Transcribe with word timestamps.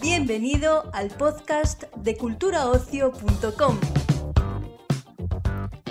Bienvenido 0.00 0.90
al 0.92 1.08
podcast 1.08 1.84
de 1.96 2.16
culturaocio.com. 2.16 3.78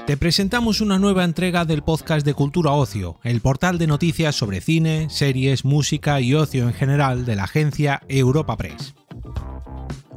Te 0.06 0.18
presentamos 0.18 0.82
una 0.82 1.00
nueva 1.00 1.24
entrega 1.24 1.66
del 1.66 1.82
podcast 1.82 2.26
de 2.26 2.36
Cultura 2.36 2.72
Ocio, 2.72 3.20
el 3.24 3.42
portal 3.42 3.78
de 3.78 3.88
noticias 3.88 4.36
sobre 4.36 4.62
cine, 4.62 5.10
series, 5.10 5.66
música 5.66 6.22
y 6.22 6.36
ocio 6.36 6.64
en 6.64 6.74
general 6.74 7.26
de 7.26 7.36
la 7.36 7.46
agencia 7.46 8.02
Europa 8.08 8.56
Press. 8.56 8.94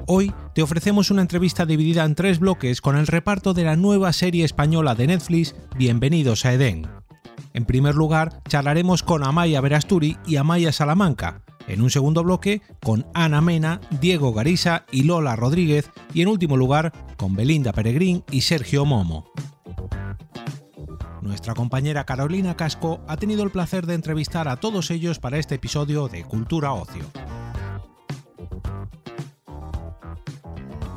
Hoy 0.06 0.32
te 0.58 0.62
ofrecemos 0.62 1.12
una 1.12 1.22
entrevista 1.22 1.66
dividida 1.66 2.04
en 2.04 2.16
tres 2.16 2.40
bloques 2.40 2.80
con 2.80 2.96
el 2.96 3.06
reparto 3.06 3.54
de 3.54 3.62
la 3.62 3.76
nueva 3.76 4.12
serie 4.12 4.44
española 4.44 4.96
de 4.96 5.06
Netflix 5.06 5.54
Bienvenidos 5.76 6.44
a 6.44 6.52
Edén. 6.52 6.84
En 7.54 7.64
primer 7.64 7.94
lugar, 7.94 8.42
charlaremos 8.48 9.04
con 9.04 9.22
Amaya 9.22 9.60
Verasturi 9.60 10.16
y 10.26 10.34
Amaya 10.34 10.72
Salamanca. 10.72 11.42
En 11.68 11.80
un 11.80 11.90
segundo 11.90 12.24
bloque, 12.24 12.60
con 12.82 13.06
Ana 13.14 13.40
Mena, 13.40 13.80
Diego 14.00 14.32
Garisa 14.32 14.84
y 14.90 15.04
Lola 15.04 15.36
Rodríguez. 15.36 15.92
Y 16.12 16.22
en 16.22 16.28
último 16.28 16.56
lugar, 16.56 16.92
con 17.16 17.36
Belinda 17.36 17.72
Peregrín 17.72 18.24
y 18.32 18.40
Sergio 18.40 18.84
Momo. 18.84 19.30
Nuestra 21.22 21.54
compañera 21.54 22.02
Carolina 22.04 22.56
Casco 22.56 23.00
ha 23.06 23.16
tenido 23.16 23.44
el 23.44 23.50
placer 23.50 23.86
de 23.86 23.94
entrevistar 23.94 24.48
a 24.48 24.56
todos 24.56 24.90
ellos 24.90 25.20
para 25.20 25.38
este 25.38 25.54
episodio 25.54 26.08
de 26.08 26.24
Cultura 26.24 26.72
Ocio. 26.72 27.04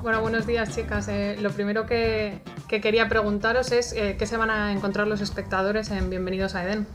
Bueno, 0.01 0.19
buenos 0.21 0.47
días 0.47 0.75
chicas. 0.75 1.07
Eh, 1.09 1.37
lo 1.39 1.51
primero 1.51 1.85
que, 1.85 2.39
quería 2.67 3.07
preguntaros 3.07 3.71
es 3.71 3.93
eh, 3.93 4.15
qué 4.17 4.25
se 4.25 4.35
van 4.35 4.49
a 4.49 4.71
encontrar 4.71 5.05
los 5.05 5.21
espectadores 5.21 5.91
en 5.91 6.09
Bienvenidos 6.09 6.55
a 6.55 6.63
Eden. 6.63 6.87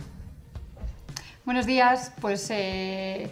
Buenos 1.44 1.66
días, 1.66 2.12
pues 2.20 2.50
eh, 2.50 3.30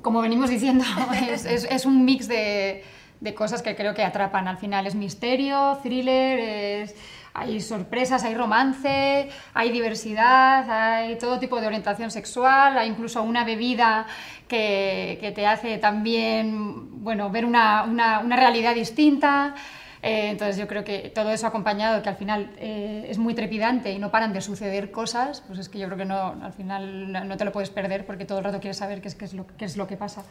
como 0.00 0.22
venimos 0.22 0.48
diciendo, 0.48 0.84
es, 1.44 1.84
un 1.86 2.04
mix 2.04 2.28
de, 2.28 2.84
de, 3.18 3.34
cosas 3.34 3.62
que 3.62 3.74
creo 3.74 3.94
que 3.94 4.04
atrapan. 4.04 4.46
Al 4.46 4.58
final 4.58 4.86
es 4.86 4.94
misterio, 4.94 5.80
thriller, 5.82 6.38
es 6.38 6.94
hay 7.34 7.60
sorpresas, 7.60 8.24
hay 8.24 8.34
romance, 8.34 9.28
hay 9.54 9.70
diversidad, 9.70 10.68
hay 10.70 11.16
todo 11.16 11.38
tipo 11.38 11.60
de 11.60 11.66
orientación 11.66 12.10
sexual, 12.10 12.76
hay 12.76 12.88
incluso 12.88 13.22
una 13.22 13.44
bebida 13.44 14.06
que, 14.48 15.32
te 15.34 15.46
hace 15.46 15.78
también 15.78 17.02
bueno, 17.02 17.30
ver 17.30 17.44
una, 17.44 18.22
realidad 18.36 18.74
distinta. 18.74 19.54
Eh, 20.02 20.30
entonces 20.30 20.56
yo 20.56 20.66
creo 20.66 20.82
que 20.82 21.12
todo 21.14 21.30
eso 21.30 21.46
acompañado, 21.46 22.02
que 22.02 22.08
al 22.08 22.16
final 22.16 22.50
eh, 22.58 23.06
es 23.08 23.18
muy 23.18 23.34
trepidante 23.34 23.92
y 23.92 23.98
no 24.00 24.10
paran 24.10 24.32
de 24.32 24.40
suceder 24.40 24.90
cosas, 24.90 25.42
pues 25.46 25.60
es 25.60 25.68
que 25.68 25.78
yo 25.78 25.86
creo 25.86 25.98
que 25.98 26.04
no, 26.04 26.34
al 26.42 26.52
final 26.52 27.12
no 27.12 27.36
te 27.36 27.44
lo 27.44 27.52
puedes 27.52 27.70
perder 27.70 28.04
porque 28.04 28.24
todo 28.24 28.38
el 28.38 28.44
rato 28.44 28.58
quieres 28.58 28.78
saber 28.78 29.00
qué 29.00 29.08
es, 29.08 29.14
qué 29.14 29.24
es, 29.24 29.32
lo, 29.32 29.46
qué 29.46 29.64
es 29.64 29.76
lo 29.76 29.86
que 29.86 29.96
pasa. 29.96 30.24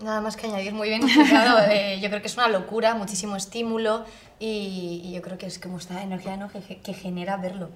Nada 0.00 0.20
más 0.20 0.36
que 0.36 0.46
añadir, 0.46 0.72
muy 0.74 0.88
bien 0.88 1.02
explicado. 1.02 1.58
Eh, 1.70 2.00
yo 2.00 2.08
creo 2.08 2.20
que 2.20 2.28
es 2.28 2.36
una 2.36 2.48
locura, 2.48 2.94
muchísimo 2.94 3.36
estímulo 3.36 4.04
y, 4.38 5.12
yo 5.14 5.22
creo 5.22 5.38
que 5.38 5.46
es 5.46 5.58
como 5.58 5.78
esta 5.78 6.02
energía 6.02 6.36
¿no? 6.36 6.48
que, 6.48 6.60
que, 6.60 6.94
genera 6.94 7.36
verlo. 7.36 7.70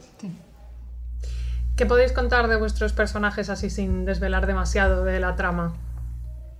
¿Qué 1.77 1.87
podéis 1.87 2.13
contar 2.13 2.49
de 2.49 2.57
vuestros 2.57 2.93
personajes 2.93 3.49
así 3.49 3.71
sin 3.71 4.05
desvelar 4.05 4.47
demasiado 4.47 5.05
de 5.05 5.19
la 5.19 5.35
trama? 5.35 5.75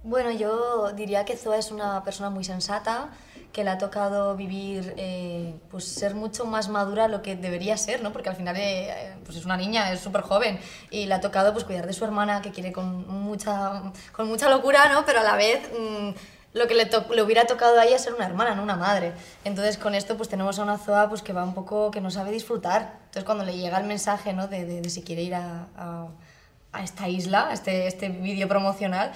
Bueno, 0.03 0.31
yo 0.31 0.93
diría 0.93 1.27
que 1.27 1.37
Zoa 1.37 1.59
es 1.59 1.71
una 1.71 2.03
persona 2.05 2.31
muy 2.31 2.43
sensata, 2.43 3.11
que 3.53 3.65
le 3.65 3.71
ha 3.71 3.79
tocado 3.79 4.37
vivir, 4.37 4.95
eh, 4.97 5.55
pues 5.71 5.85
ser 5.85 6.15
mucho 6.15 6.45
más 6.45 6.69
madura 6.69 7.09
lo 7.09 7.23
que 7.23 7.37
debería 7.37 7.77
ser, 7.77 8.03
¿no? 8.03 8.13
Porque 8.13 8.29
al 8.29 8.37
final 8.37 8.57
eh, 8.59 9.15
pues 9.25 9.37
es 9.37 9.45
una 9.45 9.57
niña, 9.57 9.93
es 9.93 10.01
súper 10.01 10.23
joven 10.23 10.61
y 10.91 11.07
le 11.07 11.15
ha 11.15 11.21
tocado 11.21 11.53
pues 11.53 11.65
cuidar 11.65 11.87
de 11.87 11.93
su 11.93 12.05
hermana 12.05 12.43
que 12.43 12.51
quiere 12.53 12.73
con 12.73 13.09
mucha, 13.09 13.93
con 14.13 14.29
mucha 14.29 14.49
locura, 14.49 14.89
¿no? 14.93 15.05
Pero 15.05 15.21
a 15.21 15.23
la 15.25 15.37
vez 15.37 15.69
mm, 15.73 16.11
lo 16.53 16.67
que 16.67 16.75
le, 16.75 16.89
le, 17.15 17.23
hubiera 17.23 17.45
tocado 17.47 17.79
a 17.79 17.85
ella 17.85 17.97
es 17.97 18.03
ser 18.03 18.15
una 18.15 18.27
hermana, 18.27 18.55
no 18.55 18.63
una 18.63 18.77
madre. 18.77 19.13
Entonces 19.45 19.79
con 19.79 19.95
esto 19.95 20.17
pues 20.17 20.29
tenemos 20.29 20.59
a 20.59 20.63
una 20.63 20.79
Zoa 20.79 21.09
pues 21.09 21.23
que 21.23 21.33
va 21.33 21.43
un 21.43 21.55
poco, 21.55 21.91
que 21.91 22.01
no 22.01 22.11
sabe 22.11 22.31
disfrutar. 22.31 22.99
Entonces 23.07 23.25
cuando 23.25 23.45
le 23.45 23.57
llega 23.57 23.79
el 23.79 23.87
mensaje, 23.87 24.33
¿no? 24.33 24.47
De, 24.47 24.89
si 24.89 25.03
quiere 25.03 25.23
ir 25.23 25.35
a, 25.35 25.67
a, 25.77 26.83
esta 26.85 27.09
isla, 27.09 27.51
este, 27.53 27.89
este 27.89 28.09
vídeo 28.09 28.47
promocional, 28.47 29.13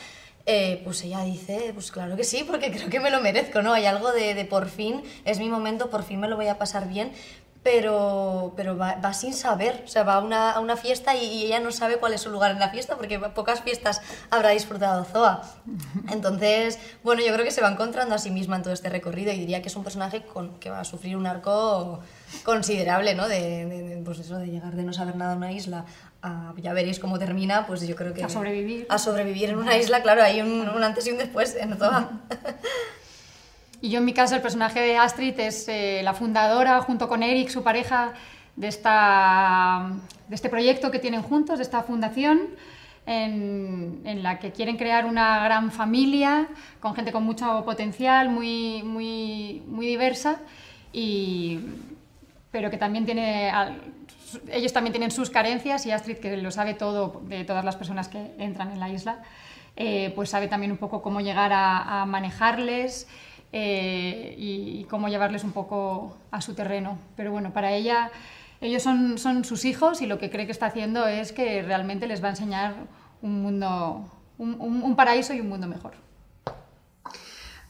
eh, 0.47 0.83
pues 0.85 1.03
ella 1.05 1.23
dice, 1.23 1.71
pues 1.73 1.91
claro 1.91 2.17
que 2.17 2.25
sí, 2.25 2.45
porque 2.45 2.71
creo 2.71 2.91
que 2.91 3.01
me 3.01 3.11
lo 3.11 3.21
merezco, 3.21 3.63
¿no? 3.63 3.73
Hay 3.73 3.87
algo 3.87 4.13
de, 4.13 4.35
de 4.35 4.45
por 4.45 4.69
fin, 4.69 5.03
es 5.25 5.39
mi 5.39 5.49
momento, 5.49 5.91
por 5.91 6.03
fin 6.03 6.21
me 6.21 6.29
lo 6.29 6.37
voy 6.37 6.49
a 6.49 6.59
pasar 6.59 6.89
bien, 6.89 7.13
pero, 7.65 8.53
pero 8.57 8.77
va, 8.77 9.15
sin 9.15 9.33
saber, 9.33 9.83
o 9.87 9.89
sea, 9.89 10.03
va 10.05 10.17
a 10.17 10.21
una, 10.21 10.51
a 10.53 10.61
una 10.61 10.77
fiesta 10.77 11.17
y, 11.17 11.47
ella 11.47 11.61
no 11.61 11.73
sabe 11.73 11.97
cuál 11.97 12.13
es 12.13 12.21
su 12.21 12.31
lugar 12.31 12.51
en 12.51 12.59
la 12.59 12.69
fiesta, 12.69 12.97
porque 12.97 13.19
pocas 13.19 13.63
fiestas 13.63 14.03
habrá 14.31 14.51
disfrutado 14.51 15.03
Zoa. 15.05 15.43
Entonces, 16.13 16.79
bueno, 17.03 17.23
yo 17.27 17.33
creo 17.33 17.45
que 17.45 17.51
se 17.51 17.63
va 17.63 17.71
encontrando 17.71 18.15
a 18.15 18.19
sí 18.19 18.31
misma 18.31 18.57
en 18.57 18.63
todo 18.63 18.75
este 18.75 18.91
recorrido 18.91 19.33
y 19.33 19.39
diría 19.39 19.63
que 19.63 19.69
es 19.69 19.77
un 19.77 19.83
personaje 19.83 20.23
con, 20.27 20.59
que 20.61 20.69
va 20.69 20.81
a 20.81 20.85
sufrir 20.85 21.17
un 21.17 21.27
arco 21.27 22.01
considerable, 22.45 23.15
¿no? 23.15 23.29
De, 23.29 23.65
de, 23.65 24.03
pues 24.05 24.19
eso, 24.19 24.37
de 24.37 24.49
llegar 24.49 24.75
de 24.75 24.83
no 24.83 24.93
saber 24.93 25.17
nada 25.17 25.33
a 25.33 25.37
una 25.37 25.51
isla 25.51 25.87
ya 26.57 26.73
veréis 26.73 26.99
cómo 26.99 27.19
termina, 27.19 27.67
pues 27.67 27.87
yo 27.87 27.95
creo 27.97 28.15
que... 28.15 28.25
A 28.25 28.29
sobrevivir. 28.29 28.87
A 28.89 28.99
sobrevivir 28.99 29.51
en 29.51 29.59
una 29.59 29.77
isla, 29.77 30.03
claro, 30.03 30.23
hay 30.23 30.41
un, 30.41 30.69
un 30.69 30.83
antes 30.83 31.07
y 31.07 31.11
un 31.11 31.19
después 31.19 31.57
en 31.57 31.77
toda. 31.79 32.11
Y 33.85 33.91
yo 33.91 33.99
en 33.99 34.07
mi 34.07 34.15
caso 34.15 34.35
el 34.35 34.41
personaje 34.41 34.81
de 34.81 34.97
Astrid 34.97 35.39
es 35.39 35.69
eh, 35.69 36.01
la 36.03 36.15
fundadora, 36.15 36.81
junto 36.81 37.07
con 37.07 37.23
Eric, 37.23 37.51
su 37.51 37.63
pareja, 37.63 38.15
de, 38.57 38.69
esta, 38.69 39.91
de 40.27 40.35
este 40.35 40.49
proyecto 40.49 40.91
que 40.91 40.99
tienen 40.99 41.21
juntos, 41.21 41.59
de 41.59 41.65
esta 41.65 41.83
fundación. 41.83 42.49
En, 43.05 44.01
en, 44.07 44.23
la 44.23 44.39
que 44.39 44.53
quieren 44.53 44.79
crear 44.79 45.05
una 45.05 45.45
gran 45.45 45.71
familia 45.71 46.49
con 46.81 46.95
gente 46.95 47.13
con 47.13 47.25
mucho 47.25 47.63
potencial, 47.67 48.31
muy, 48.31 48.83
muy, 48.83 49.63
muy 49.67 49.87
diversa, 49.87 50.41
y, 50.91 51.61
pero 52.51 52.71
que 52.71 52.79
también 52.79 53.05
tiene 53.05 53.53
ellos 54.51 54.73
también 54.73 54.93
tienen 54.93 55.11
sus 55.11 55.31
carencias 55.31 55.87
y 55.87 55.91
Astrid, 55.91 56.19
que 56.19 56.37
lo 56.37 56.51
sabe 56.51 56.75
todo 56.75 57.23
de 57.27 57.45
todas 57.45 57.65
las 57.65 57.77
personas 57.77 58.09
que 58.09 58.35
entran 58.39 58.73
en 58.73 58.81
la 58.81 58.89
isla, 58.89 59.23
eh, 59.77 60.13
pues 60.15 60.31
sabe 60.31 60.49
también 60.49 60.73
un 60.73 60.79
poco 60.79 61.03
cómo 61.03 61.21
llegar 61.21 61.53
a, 61.53 62.05
manejarles 62.07 63.09
eh, 63.53 64.35
y, 64.39 64.85
cómo 64.85 65.09
llevarles 65.09 65.45
un 65.45 65.53
poco 65.53 66.17
a 66.31 66.41
su 66.41 66.55
terreno. 66.55 66.99
Pero 67.17 67.33
bueno, 67.33 67.53
para 67.53 67.73
ella, 67.73 68.11
ellos 68.61 68.83
son, 68.83 69.19
son 69.19 69.45
sus 69.45 69.65
hijos 69.65 70.03
y 70.03 70.07
lo 70.07 70.19
que 70.19 70.31
cree 70.31 70.47
que 70.47 70.53
está 70.53 70.67
haciendo 70.67 71.07
es 71.07 71.33
que 71.33 71.63
realmente 71.63 72.07
les 72.07 72.23
va 72.23 72.29
a 72.29 72.31
enseñar 72.31 72.75
un 73.23 73.43
mundo, 73.43 74.11
un 74.39 74.97
paraíso 74.97 75.35
y 75.35 75.41
un 75.41 75.49
mundo 75.49 75.67
mejor. 75.67 76.04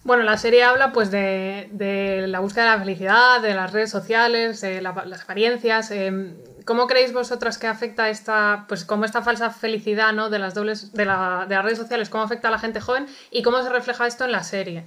Bueno, 0.04 0.22
la 0.22 0.36
serie 0.36 0.62
habla 0.64 0.92
pues 0.92 1.10
de, 1.10 2.26
la 2.28 2.40
búsqueda 2.40 2.64
de 2.64 2.70
la 2.70 2.78
felicidad, 2.78 3.40
de 3.40 3.54
las 3.54 3.72
redes 3.72 3.90
sociales, 3.90 4.60
de 4.60 4.82
la, 4.82 4.92
las 5.06 5.22
apariencias. 5.22 5.90
Eh, 5.90 6.34
¿Cómo 6.66 6.86
creéis 6.86 7.14
vosotras 7.14 7.56
que 7.56 7.66
afecta 7.66 8.10
esta, 8.10 8.66
pues 8.68 8.84
cómo 8.84 9.06
esta 9.06 9.22
falsa 9.22 9.48
felicidad 9.48 10.12
¿no? 10.12 10.28
de, 10.28 10.38
las 10.38 10.52
dobles, 10.52 10.92
de, 10.92 11.06
la, 11.06 11.46
de 11.48 11.54
las 11.54 11.64
redes 11.64 11.78
sociales, 11.78 12.10
cómo 12.10 12.22
afecta 12.22 12.48
a 12.48 12.50
la 12.50 12.58
gente 12.58 12.82
joven 12.82 13.06
y 13.30 13.42
cómo 13.42 13.62
se 13.62 13.70
refleja 13.70 14.06
esto 14.06 14.26
en 14.26 14.32
la 14.32 14.42
serie? 14.42 14.84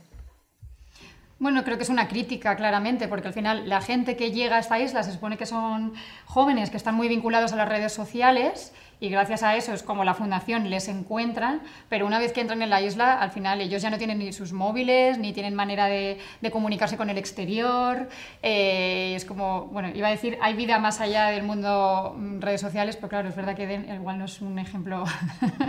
Bueno, 1.40 1.64
creo 1.64 1.78
que 1.78 1.84
es 1.84 1.90
una 1.90 2.08
crítica, 2.08 2.56
claramente, 2.56 3.08
porque 3.08 3.28
al 3.28 3.34
final 3.34 3.70
la 3.70 3.82
gente 3.82 4.18
que 4.18 4.32
llega 4.32 4.58
a 4.58 4.60
esta 4.60 4.80
isla 4.80 5.02
se 5.02 5.12
supone 5.12 5.38
que 5.38 5.46
son 5.48 5.94
jóvenes 6.26 6.70
que 6.70 6.78
están 6.78 6.96
muy 6.96 7.08
vinculados 7.08 7.54
a 7.54 7.56
las 7.56 7.70
redes 7.70 7.94
sociales 7.94 8.72
y 9.00 9.10
gracias 9.10 9.44
a 9.44 9.56
eso 9.56 9.74
es 9.74 9.84
como 9.84 10.04
la 10.04 10.14
fundación 10.14 10.70
les 10.70 10.88
encuentra, 10.88 11.60
pero 11.90 12.08
una 12.08 12.18
vez 12.20 12.34
que 12.34 12.42
entran 12.42 12.62
en 12.62 12.70
la 12.70 12.82
isla, 12.82 13.14
al 13.14 13.32
final 13.32 13.62
ellos 13.62 13.82
ya 13.82 13.90
no 13.90 13.98
tienen 13.98 14.20
ni 14.20 14.34
sus 14.34 14.54
móviles, 14.54 15.18
ni 15.18 15.34
tienen 15.34 15.54
manera 15.54 15.86
de, 15.88 16.18
comunicarse 16.52 16.98
con 16.98 17.10
el 17.10 17.18
exterior. 17.18 18.10
Eh, 18.42 19.14
es 19.16 19.26
como, 19.26 19.66
bueno, 19.68 19.90
iba 19.94 20.08
a 20.08 20.12
decir, 20.12 20.38
hay 20.42 20.56
vida 20.56 20.80
más 20.80 21.02
allá 21.02 21.28
del 21.28 21.44
mundo 21.44 22.16
mm, 22.18 22.40
redes 22.42 22.62
sociales, 22.62 22.96
pero 22.96 23.10
claro, 23.10 23.30
es 23.30 23.36
verdad 23.36 23.56
que 23.56 23.86
igual 23.94 24.18
no 24.18 24.26
es 24.26 24.42
un 24.42 24.58
ejemplo 24.58 25.04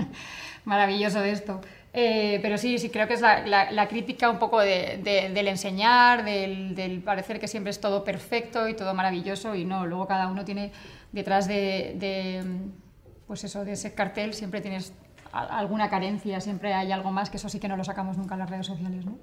maravilloso 0.64 1.20
de 1.20 1.30
esto. 1.32 1.60
Eh, 1.92 2.38
pero 2.42 2.58
sí, 2.58 2.78
sí, 2.78 2.90
creo 2.90 3.08
que 3.08 3.14
es 3.14 3.20
la, 3.20 3.88
crítica 3.88 4.30
un 4.30 4.38
poco 4.38 4.60
de, 4.60 5.00
del 5.34 5.48
enseñar, 5.48 6.24
del, 6.24 7.02
parecer 7.04 7.40
que 7.40 7.48
siempre 7.48 7.70
es 7.70 7.80
todo 7.80 8.04
perfecto 8.04 8.68
y 8.68 8.74
todo 8.74 8.94
maravilloso 8.94 9.54
y 9.54 9.64
no, 9.64 9.86
luego 9.86 10.06
cada 10.06 10.28
uno 10.28 10.44
tiene 10.44 10.70
detrás 11.12 11.48
de, 11.48 11.96
pues 13.28 13.44
eso, 13.44 13.64
de 13.64 13.72
ese 13.72 13.94
cartel 13.94 14.34
siempre 14.34 14.60
tienes 14.60 14.92
alguna 15.30 15.90
carencia, 15.90 16.40
siempre 16.40 16.74
hay 16.74 16.90
algo 16.90 17.10
más 17.12 17.30
que 17.30 17.36
eso 17.36 17.48
sí 17.48 17.60
que 17.60 17.68
no 17.68 17.76
lo 17.76 17.84
sacamos 17.84 18.16
nunca 18.16 18.34
en 18.34 18.40
las 18.40 18.50
redes 18.50 18.66
sociales, 18.66 19.04
¿no? 19.04 19.18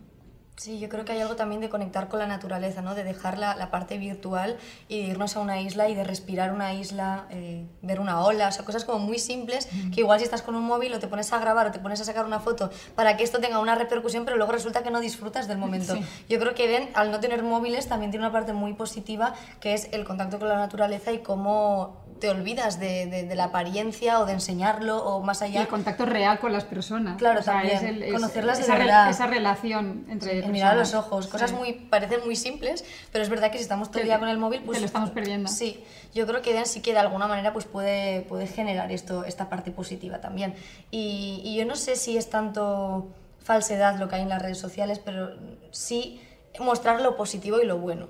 Sí, 0.57 0.79
yo 0.79 0.87
creo 0.87 1.03
que 1.03 1.11
hay 1.11 1.19
algo 1.19 1.35
también 1.35 1.59
de 1.59 1.67
conectar 1.67 2.07
con 2.07 2.19
la 2.19 2.27
naturaleza, 2.27 2.81
¿no? 2.81 2.95
De 2.95 3.03
dejar 3.03 3.37
la, 3.37 3.55
la 3.55 3.71
parte 3.71 3.97
virtual 3.97 4.55
y 4.87 5.01
de 5.01 5.07
irnos 5.07 5.35
a 5.35 5.41
una 5.41 5.59
isla 5.59 5.89
y 5.89 5.95
de 5.95 6.05
respirar 6.05 6.53
una 6.53 6.73
isla, 6.73 7.25
eh, 7.29 7.65
ver 7.81 7.99
una 7.99 8.21
ola, 8.21 8.47
o 8.47 8.51
sea, 8.53 8.63
cosas 8.63 8.85
como 8.85 8.99
muy 8.99 9.19
simples 9.19 9.67
que 9.93 9.99
igual 9.99 10.19
si 10.19 10.23
estás 10.23 10.41
con 10.41 10.55
un 10.55 10.63
móvil 10.63 10.93
o 10.93 10.99
te 10.99 11.09
pones 11.09 11.33
a 11.33 11.39
grabar 11.39 11.67
o 11.67 11.71
te 11.71 11.79
pones 11.79 11.99
a 11.99 12.05
sacar 12.05 12.25
una 12.25 12.39
foto 12.39 12.69
para 12.95 13.17
que 13.17 13.25
esto 13.25 13.39
tenga 13.39 13.59
una 13.59 13.75
repercusión, 13.75 14.23
pero 14.23 14.37
luego 14.37 14.53
resulta 14.53 14.81
que 14.81 14.91
no 14.91 15.01
disfrutas 15.01 15.49
del 15.49 15.57
momento. 15.57 15.93
Sí. 15.93 16.05
Yo 16.29 16.39
creo 16.39 16.55
que 16.55 16.65
Eden, 16.73 16.89
al 16.93 17.11
no 17.11 17.19
tener 17.19 17.43
móviles, 17.43 17.89
también 17.89 18.11
tiene 18.11 18.25
una 18.25 18.31
parte 18.31 18.53
muy 18.53 18.73
positiva 18.75 19.33
que 19.59 19.73
es 19.73 19.89
el 19.91 20.05
contacto 20.05 20.39
con 20.39 20.47
la 20.47 20.57
naturaleza 20.57 21.11
y 21.11 21.19
cómo 21.19 22.04
te 22.25 22.31
olvidas 22.31 22.79
de, 22.79 23.05
de- 23.05 23.23
de 23.23 23.35
la 23.35 23.43
apariencia 23.45 24.19
o 24.19 24.25
de 24.25 24.33
enseñarlo 24.33 24.97
o 25.05 25.21
más 25.21 25.41
Y 25.41 25.45
allá. 25.45 25.61
el 25.61 25.67
contacto 25.67 26.07
real 26.07 26.39
con 26.39 26.51
las 26.51 26.63
personas. 26.63 27.17
Claro, 27.17 27.41
O 27.41 27.43
sea, 27.43 27.53
también. 27.53 27.75
es 27.77 27.83
el- 27.83 28.01
es- 28.01 28.13
Conocerlas 28.13 28.57
de 28.57 28.63
esa, 28.63 28.73
re- 28.73 28.85
verdad. 28.85 29.09
esa 29.11 29.27
relación 29.27 30.05
entre 30.09 30.39
El 30.39 30.51
mirar 30.51 30.71
a 30.73 30.75
los 30.75 30.95
ojos, 30.95 31.27
cosas 31.27 31.51
Sí. 31.51 31.55
muy 31.55 31.73
parecen 31.73 32.21
muy 32.25 32.35
simples, 32.35 32.83
pero 33.11 33.23
es 33.23 33.29
verdad 33.29 33.51
que 33.51 33.57
si 33.59 33.63
estamos 33.63 33.91
todo 33.91 33.99
el 34.01 34.07
día 34.07 34.17
con 34.17 34.27
el 34.29 34.39
móvil, 34.39 34.61
pues 34.65 34.77
te 34.77 34.79
lo 34.81 34.87
estamos 34.87 35.11
perdiendo. 35.11 35.49
Sí, 35.51 35.83
yo 36.15 36.25
creo 36.25 36.41
que 36.41 36.49
Eden 36.51 36.65
sí 36.65 36.81
que 36.81 36.93
de 36.93 36.99
alguna 36.99 37.27
manera 37.27 37.53
pues 37.53 37.65
puede, 37.65 38.21
puede 38.21 38.47
generar 38.47 38.91
esto, 38.91 39.23
esta 39.23 39.47
parte 39.47 39.69
positiva 39.69 40.19
también. 40.19 40.55
Y, 40.89 41.41
y 41.45 41.55
yo 41.55 41.65
no 41.65 41.75
sé 41.75 41.95
si 41.95 42.17
es 42.17 42.31
tanto 42.31 43.07
falsedad 43.43 43.99
lo 43.99 44.09
que 44.09 44.15
hay 44.15 44.21
en 44.23 44.29
las 44.29 44.41
redes 44.41 44.57
sociales, 44.57 44.97
pero 44.97 45.29
sí 45.69 46.19
mostrar 46.59 47.01
lo 47.01 47.15
positivo 47.17 47.59
y 47.61 47.65
lo 47.67 47.77
bueno. 47.77 48.07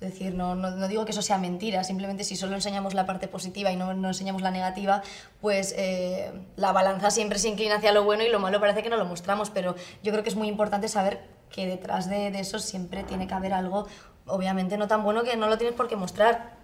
Es 0.00 0.12
decir, 0.12 0.34
no, 0.34 0.54
no, 0.54 0.86
digo 0.86 1.04
que 1.04 1.10
eso 1.10 1.22
sea 1.22 1.38
mentira, 1.38 1.82
simplemente 1.82 2.22
si 2.22 2.36
solo 2.36 2.54
enseñamos 2.54 2.94
la 2.94 3.04
parte 3.04 3.26
positiva 3.26 3.72
y 3.72 3.76
no, 3.76 3.94
no 3.94 4.08
enseñamos 4.08 4.42
la 4.42 4.52
negativa, 4.52 5.02
pues 5.40 5.74
eh, 5.76 6.30
la 6.54 6.70
balanza 6.70 7.10
siempre 7.10 7.40
se 7.40 7.48
inclina 7.48 7.76
hacia 7.76 7.90
lo 7.90 8.04
bueno 8.04 8.22
y 8.22 8.28
lo 8.28 8.38
malo 8.38 8.60
parece 8.60 8.84
que 8.84 8.90
no 8.90 8.96
lo 8.96 9.06
mostramos, 9.06 9.50
pero 9.50 9.74
yo 10.04 10.12
creo 10.12 10.22
que 10.22 10.28
es 10.28 10.36
muy 10.36 10.46
importante 10.46 10.86
saber 10.86 11.26
que 11.50 11.66
detrás 11.66 12.08
de, 12.08 12.30
de 12.30 12.38
eso 12.38 12.60
siempre 12.60 13.02
tiene 13.02 13.26
que 13.26 13.34
haber 13.34 13.52
algo, 13.52 13.88
obviamente 14.26 14.76
no 14.76 14.86
tan 14.86 15.02
bueno 15.02 15.24
que 15.24 15.36
no 15.36 15.48
lo 15.48 15.58
tienes 15.58 15.74
por 15.74 15.88
qué 15.88 15.96
mostrar. 15.96 16.58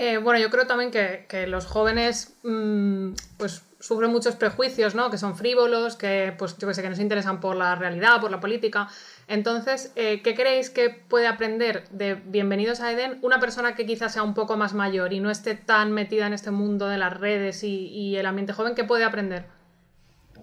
Eh, 0.00 0.18
bueno, 0.18 0.38
yo 0.38 0.48
creo 0.48 0.64
también 0.68 0.92
que, 0.92 1.46
los 1.48 1.66
jóvenes 1.66 2.36
mm, 2.44 3.14
pues 3.36 3.64
sufren 3.80 4.12
muchos 4.12 4.36
prejuicios, 4.36 4.94
¿no? 4.94 5.10
Que 5.10 5.18
son 5.18 5.36
frívolos, 5.36 5.96
que 5.96 6.32
pues 6.38 6.54
que 6.54 6.72
sé, 6.72 6.82
que 6.82 6.88
no 6.88 6.94
se 6.94 7.02
interesan 7.02 7.40
por 7.40 7.56
la 7.56 7.74
realidad, 7.74 8.20
por 8.20 8.30
la 8.30 8.38
política. 8.38 8.88
Entonces, 9.26 9.90
eh, 9.96 10.22
¿qué 10.22 10.36
creéis 10.36 10.70
que 10.70 10.90
puede 10.90 11.26
aprender 11.26 11.88
de 11.90 12.14
Bienvenidos 12.14 12.78
a 12.78 12.92
Eden 12.92 13.18
una 13.22 13.40
persona 13.40 13.74
que 13.74 13.86
quizás 13.86 14.12
sea 14.12 14.22
un 14.22 14.34
poco 14.34 14.56
más 14.56 14.72
mayor 14.72 15.12
y 15.12 15.18
no 15.18 15.32
esté 15.32 15.56
tan 15.56 15.90
metida 15.90 16.28
en 16.28 16.32
este 16.32 16.52
mundo 16.52 16.86
de 16.86 16.96
las 16.96 17.18
redes 17.18 17.64
y, 17.64 17.88
y 17.88 18.16
el 18.18 18.26
ambiente 18.26 18.52
joven? 18.52 18.76
¿Qué 18.76 18.84
puede 18.84 19.02
aprender? 19.02 19.46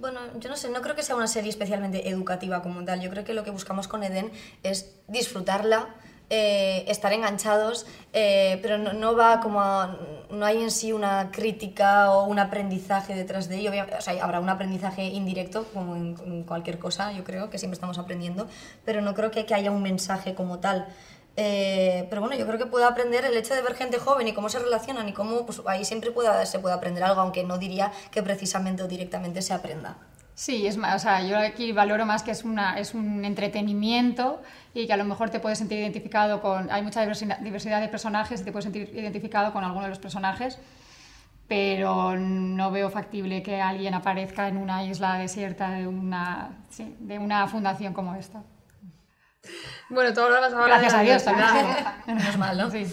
Bueno, 0.02 0.20
yo 0.38 0.50
no 0.50 0.58
sé, 0.58 0.70
no 0.70 0.82
creo 0.82 0.96
que 0.96 1.04
sea 1.04 1.16
una 1.16 1.28
serie 1.28 1.50
especialmente 1.50 2.10
educativa 2.10 2.62
como 2.62 2.84
tal. 2.84 3.00
Yo 3.00 3.10
creo 3.10 3.24
que 3.24 3.34
lo 3.34 3.46
que 3.46 3.52
buscamos 3.52 3.88
con 3.88 4.04
Eden 4.04 4.32
es 4.64 5.00
disfrutarla, 5.08 5.96
eh, 6.30 6.86
estar 6.88 7.14
enganchados, 7.14 7.86
eh, 8.14 8.60
pero 8.62 8.78
no, 8.78 8.94
no 8.94 9.16
va 9.16 9.40
como 9.42 9.62
a- 9.62 9.98
no 10.32 10.46
hay 10.46 10.62
en 10.62 10.72
sí 10.72 10.92
una 10.92 11.30
crítica 11.32 12.12
o 12.12 12.26
un 12.26 12.40
aprendizaje 12.40 13.14
detrás 13.16 13.48
de 13.50 13.58
ello. 13.58 13.72
O 13.98 14.02
sea, 14.02 14.24
habrá 14.24 14.40
un 14.40 14.50
aprendizaje 14.50 15.04
indirecto, 15.06 15.66
como 15.74 15.96
en, 15.96 16.16
en 16.26 16.44
cualquier 16.44 16.80
cosa, 16.80 17.12
yo 17.12 17.24
creo 17.24 17.50
que 17.50 17.58
siempre 17.60 17.76
estamos 17.76 17.98
aprendiendo, 18.00 18.48
pero 18.86 19.02
no 19.02 19.14
creo 19.14 19.32
que, 19.32 19.46
que 19.46 19.54
haya 19.54 19.72
un 19.72 19.84
mensaje 19.84 20.34
como 20.36 20.60
tal. 20.60 20.88
Eh, 21.38 22.08
pero 22.10 22.22
bueno, 22.22 22.36
yo 22.38 22.46
creo 22.48 22.58
que 22.58 22.66
puedo 22.66 22.88
aprender 22.88 23.26
el 23.26 23.36
hecho 23.36 23.54
de 23.54 23.62
ver 23.62 23.76
gente 23.76 24.00
joven 24.00 24.28
y 24.28 24.34
cómo 24.34 24.48
se 24.50 24.58
relacionan 24.60 25.10
y 25.10 25.14
cómo 25.14 25.46
pues, 25.46 25.62
ahí 25.68 25.84
siempre 25.84 26.12
se 26.46 26.60
puede 26.60 26.74
aprender 26.76 27.04
algo, 27.04 27.22
aunque 27.22 27.44
no 27.44 27.58
diría 27.58 27.92
que 28.12 28.24
precisamente 28.24 28.84
o 28.84 28.88
directamente 28.88 29.42
se 29.42 29.54
aprenda. 29.54 29.98
Sí, 30.36 30.68
es 30.68 30.76
más, 30.76 30.98
o 30.98 31.00
sea, 31.00 31.22
yo 31.22 31.38
aquí 31.38 31.72
valoro 31.72 32.06
más 32.06 32.22
que 32.22 32.32
es, 32.32 32.44
una, 32.44 32.78
es 32.78 32.94
un 32.94 33.24
entretenimiento 33.24 34.42
y 34.74 34.86
que 34.86 34.92
a 34.92 34.98
lo 34.98 35.06
mejor 35.06 35.30
te 35.30 35.40
puedes 35.40 35.58
sentir 35.58 35.80
identificado 35.80 36.42
con... 36.42 36.70
Hay 36.72 36.82
mucha 36.82 37.02
diversidad, 37.02 37.80
de 37.82 37.88
personajes 37.88 38.42
y 38.42 38.44
te 38.44 38.52
puedes 38.52 38.66
sentir 38.66 38.92
identificado 38.94 39.54
con 39.54 39.64
alguno 39.64 39.84
de 39.84 39.90
los 39.90 40.00
personajes, 40.00 40.60
pero 41.48 42.18
no 42.18 42.70
veo 42.70 42.90
factible 42.90 43.44
que 43.44 43.62
alguien 43.62 43.94
aparezca 43.94 44.50
en 44.50 44.58
una 44.58 44.84
isla 44.84 45.18
desierta 45.18 45.72
de 45.72 45.88
una, 45.88 46.58
sí, 46.70 46.98
de 47.00 47.18
una 47.18 47.48
fundación 47.48 47.94
como 47.94 48.14
esta. 48.16 48.44
Bueno, 49.90 50.14
tú 50.14 50.20
ahora 50.20 50.42
vas 50.42 50.54
a 50.54 50.62
hablar 50.62 50.82
Gracias 50.82 50.94
de 50.94 51.00
a 51.00 51.02
Dios 51.04 51.24
también. 51.24 51.66
Menos 52.08 52.38
mal, 52.38 52.58
¿no? 52.58 52.70
Sí. 52.70 52.86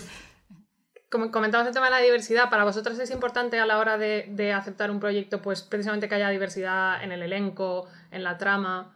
Como 1.12 1.30
comentabas 1.30 1.66
el 1.66 1.74
tema 1.74 1.90
de 1.90 1.90
la 1.90 1.98
diversidad, 1.98 2.48
¿para 2.48 2.64
vosotras 2.64 2.98
es 2.98 3.10
importante 3.10 3.60
a 3.60 3.66
la 3.66 3.76
hora 3.78 3.98
de, 3.98 4.54
aceptar 4.54 4.90
un 4.90 4.98
proyecto, 4.98 5.42
pues 5.42 5.60
precisamente 5.60 6.08
que 6.08 6.14
haya 6.14 6.30
diversidad 6.30 7.04
en 7.04 7.12
el 7.12 7.22
elenco, 7.22 7.86
en 8.10 8.24
la 8.24 8.38
trama? 8.38 8.94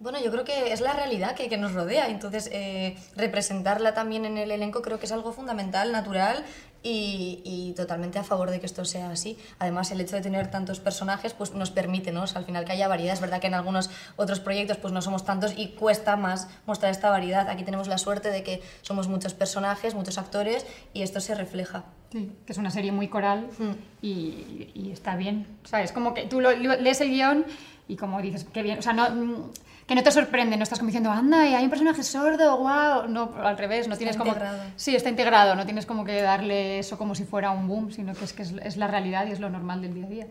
Bueno, 0.00 0.22
yo 0.22 0.30
creo 0.30 0.44
que 0.44 0.74
es 0.74 0.82
la 0.82 0.92
realidad 0.92 1.34
que, 1.34 1.48
que 1.48 1.56
nos 1.56 1.72
rodea, 1.72 2.10
entonces 2.10 2.50
eh, 2.52 2.98
representarla 3.16 3.94
también 3.94 4.26
en 4.26 4.36
el 4.36 4.50
elenco 4.50 4.82
creo 4.82 4.98
que 4.98 5.06
es 5.06 5.12
algo 5.12 5.32
fundamental, 5.32 5.92
natural 5.92 6.44
y, 6.82 7.42
y 7.44 7.72
totalmente 7.74 8.18
a 8.18 8.24
favor 8.24 8.50
de 8.50 8.58
que 8.60 8.66
esto 8.66 8.84
sea 8.84 9.10
así. 9.10 9.36
Además, 9.58 9.90
el 9.90 10.00
hecho 10.00 10.16
de 10.16 10.22
tener 10.22 10.50
tantos 10.50 10.80
personajes 10.80 11.34
pues 11.34 11.52
nos 11.54 11.70
permite, 11.70 12.10
¿no? 12.12 12.22
O 12.22 12.26
sea, 12.26 12.38
al 12.38 12.44
final 12.46 12.64
que 12.64 12.72
haya 12.72 12.88
variedad. 12.88 13.12
Es 13.14 13.20
verdad 13.20 13.40
que 13.40 13.48
en 13.48 13.54
algunos 13.54 13.90
otros 14.16 14.40
proyectos 14.40 14.78
pues 14.78 14.92
no 14.92 15.02
somos 15.02 15.24
tantos 15.24 15.52
y 15.56 15.68
cuesta 15.68 16.16
más 16.16 16.48
mostrar 16.66 16.90
esta 16.90 17.10
variedad. 17.10 17.48
Aquí 17.48 17.64
tenemos 17.64 17.86
la 17.88 17.98
suerte 17.98 18.30
de 18.30 18.42
que 18.42 18.62
somos 18.82 19.08
muchos 19.08 19.34
personajes, 19.34 19.94
muchos 19.94 20.16
actores 20.18 20.66
y 20.94 21.02
esto 21.02 21.20
se 21.20 21.34
refleja. 21.34 21.84
Sí, 22.12 22.32
que 22.46 22.52
es 22.52 22.58
una 22.58 22.70
serie 22.70 22.92
muy 22.92 23.08
coral 23.08 23.48
Mm. 23.58 23.70
y, 24.02 24.70
y 24.74 24.90
está 24.92 25.16
bien. 25.16 25.46
O 25.64 25.68
sea, 25.68 25.82
es 25.82 25.92
como 25.92 26.14
que 26.14 26.24
tú 26.26 26.40
lo- 26.40 26.50
lees 26.52 27.00
el 27.00 27.10
guion 27.10 27.44
y 27.88 27.96
como 27.96 28.20
dices, 28.22 28.46
qué 28.52 28.62
bien. 28.62 28.78
O 28.78 28.82
sea, 28.82 28.92
no, 28.92 29.50
que 29.90 29.96
no 29.96 30.04
te 30.04 30.12
sorprende, 30.12 30.56
no 30.56 30.62
estás 30.62 30.78
como 30.78 30.86
diciendo, 30.86 31.10
anda, 31.10 31.48
y 31.48 31.54
hay 31.56 31.64
un 31.64 31.70
personaje 31.70 32.04
sordo, 32.04 32.58
wow. 32.58 33.08
No, 33.08 33.34
al 33.42 33.58
revés, 33.58 33.88
no 33.88 33.94
Está 33.94 33.98
tienes 33.98 34.16
como. 34.16 34.30
integrado. 34.30 34.62
Sí, 34.76 34.94
está 34.94 35.08
integrado, 35.08 35.56
no 35.56 35.64
tienes 35.64 35.84
como 35.84 36.04
que 36.04 36.22
darle 36.22 36.78
eso 36.78 36.96
como 36.96 37.16
si 37.16 37.24
fuera 37.24 37.50
un 37.50 37.66
boom, 37.66 37.90
sino 37.90 38.14
que 38.14 38.24
es 38.24 38.32
que 38.32 38.42
es, 38.42 38.52
es 38.62 38.76
la 38.76 38.86
realidad 38.86 39.26
y 39.26 39.32
es 39.32 39.40
lo 39.40 39.50
normal 39.50 39.82
del 39.82 39.94
día 39.94 40.06
a 40.06 40.08
día. 40.08 40.26